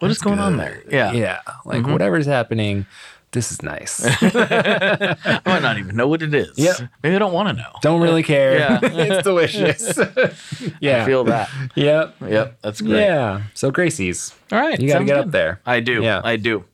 [0.00, 0.82] What is going on there?
[0.90, 1.12] Yeah.
[1.12, 2.86] yeah like whatever's happening
[3.34, 6.56] this is nice I might not even know what it is.
[6.56, 6.76] Yep.
[7.02, 7.70] Maybe I don't want to know.
[7.82, 8.78] don't really care Yeah.
[8.82, 9.98] it's delicious
[10.80, 11.50] yeah I feel that.
[11.74, 12.58] yep Yep.
[12.62, 13.00] That's great.
[13.00, 14.80] yeah so gracie's All right.
[14.80, 15.24] you gotta get good.
[15.26, 16.02] up there I do.
[16.02, 16.20] Yeah.
[16.24, 16.64] I do.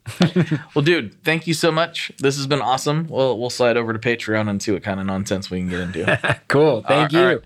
[0.74, 2.10] well, dude, thank you so much.
[2.18, 3.06] This has been awesome.
[3.08, 5.80] We'll we'll slide over to Patreon and see what kind of nonsense we can get
[5.80, 6.40] into.
[6.48, 7.40] cool thank All you right.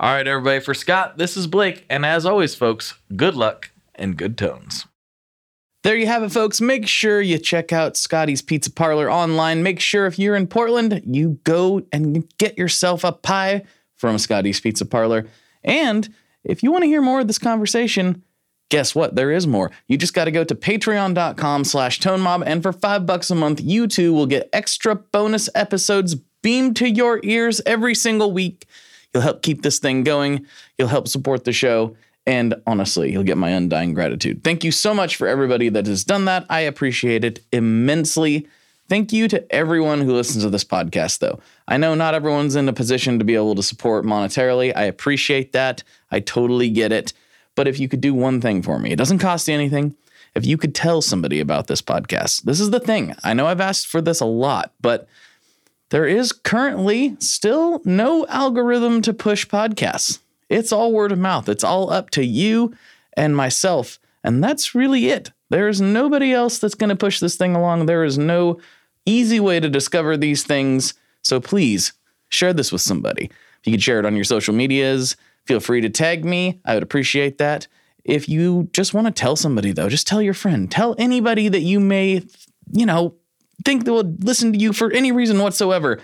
[0.00, 0.60] All right, everybody.
[0.60, 4.86] For Scott, this is Blake, and as always, folks, good luck and good tones.
[5.86, 6.60] There you have it, folks.
[6.60, 9.62] Make sure you check out Scottie's Pizza Parlor online.
[9.62, 13.62] Make sure if you're in Portland, you go and get yourself a pie
[13.94, 15.28] from Scottie's Pizza Parlor.
[15.62, 18.24] And if you want to hear more of this conversation,
[18.68, 19.14] guess what?
[19.14, 19.70] There is more.
[19.86, 23.60] You just got to go to patreon.com slash tonemob, and for five bucks a month,
[23.60, 28.66] you too will get extra bonus episodes beamed to your ears every single week.
[29.14, 30.46] You'll help keep this thing going.
[30.78, 31.96] You'll help support the show.
[32.26, 34.42] And honestly, you'll get my undying gratitude.
[34.42, 36.44] Thank you so much for everybody that has done that.
[36.50, 38.48] I appreciate it immensely.
[38.88, 41.40] Thank you to everyone who listens to this podcast, though.
[41.68, 44.72] I know not everyone's in a position to be able to support monetarily.
[44.76, 45.82] I appreciate that.
[46.10, 47.12] I totally get it.
[47.54, 49.96] But if you could do one thing for me, it doesn't cost you anything.
[50.34, 53.14] If you could tell somebody about this podcast, this is the thing.
[53.24, 55.08] I know I've asked for this a lot, but
[55.88, 60.18] there is currently still no algorithm to push podcasts.
[60.48, 61.48] It's all word of mouth.
[61.48, 62.74] It's all up to you
[63.16, 63.98] and myself.
[64.22, 65.30] And that's really it.
[65.50, 67.86] There is nobody else that's going to push this thing along.
[67.86, 68.58] There is no
[69.04, 70.94] easy way to discover these things.
[71.22, 71.92] So please
[72.28, 73.26] share this with somebody.
[73.26, 76.60] If you could share it on your social medias, feel free to tag me.
[76.64, 77.68] I would appreciate that.
[78.04, 81.62] If you just want to tell somebody, though, just tell your friend, tell anybody that
[81.62, 82.22] you may,
[82.72, 83.14] you know,
[83.64, 86.00] think that will listen to you for any reason whatsoever.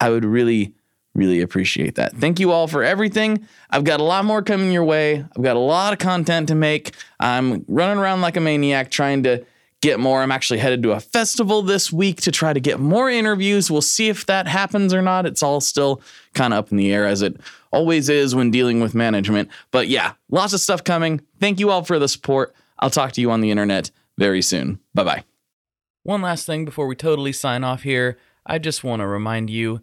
[0.00, 0.74] I would really,
[1.18, 2.16] really appreciate that.
[2.16, 3.46] Thank you all for everything.
[3.68, 5.24] I've got a lot more coming your way.
[5.36, 6.94] I've got a lot of content to make.
[7.20, 9.44] I'm running around like a maniac trying to
[9.80, 10.22] get more.
[10.22, 13.70] I'm actually headed to a festival this week to try to get more interviews.
[13.70, 15.26] We'll see if that happens or not.
[15.26, 16.00] It's all still
[16.34, 17.36] kind of up in the air as it
[17.70, 19.50] always is when dealing with management.
[19.70, 21.20] But yeah, lots of stuff coming.
[21.40, 22.54] Thank you all for the support.
[22.78, 24.80] I'll talk to you on the internet very soon.
[24.94, 25.24] Bye bye.
[26.02, 28.18] One last thing before we totally sign off here.
[28.46, 29.82] I just want to remind you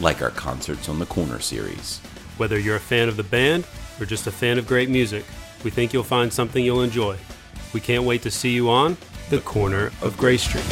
[0.00, 1.98] like our Concerts on the Corner series.
[2.36, 3.66] Whether you're a fan of the band
[3.98, 5.24] or just a fan of great music,
[5.64, 7.16] we think you'll find something you'll enjoy.
[7.72, 8.96] We can't wait to see you on
[9.30, 10.64] The Corner of Grey Street.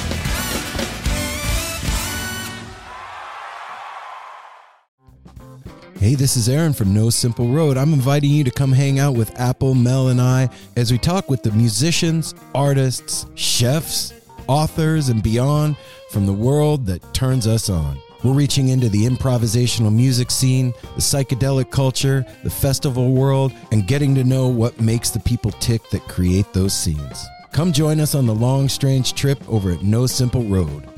[5.99, 7.79] Hey, this is Aaron from No Simple Road.
[7.79, 11.31] I'm inviting you to come hang out with Apple, Mel, and I as we talk
[11.31, 14.13] with the musicians, artists, chefs,
[14.47, 15.77] authors, and beyond
[16.11, 17.99] from the world that turns us on.
[18.25, 24.15] We're reaching into the improvisational music scene, the psychedelic culture, the festival world, and getting
[24.15, 27.27] to know what makes the people tick that create those scenes.
[27.53, 30.94] Come join us on the long, strange trip over at No Simple Road.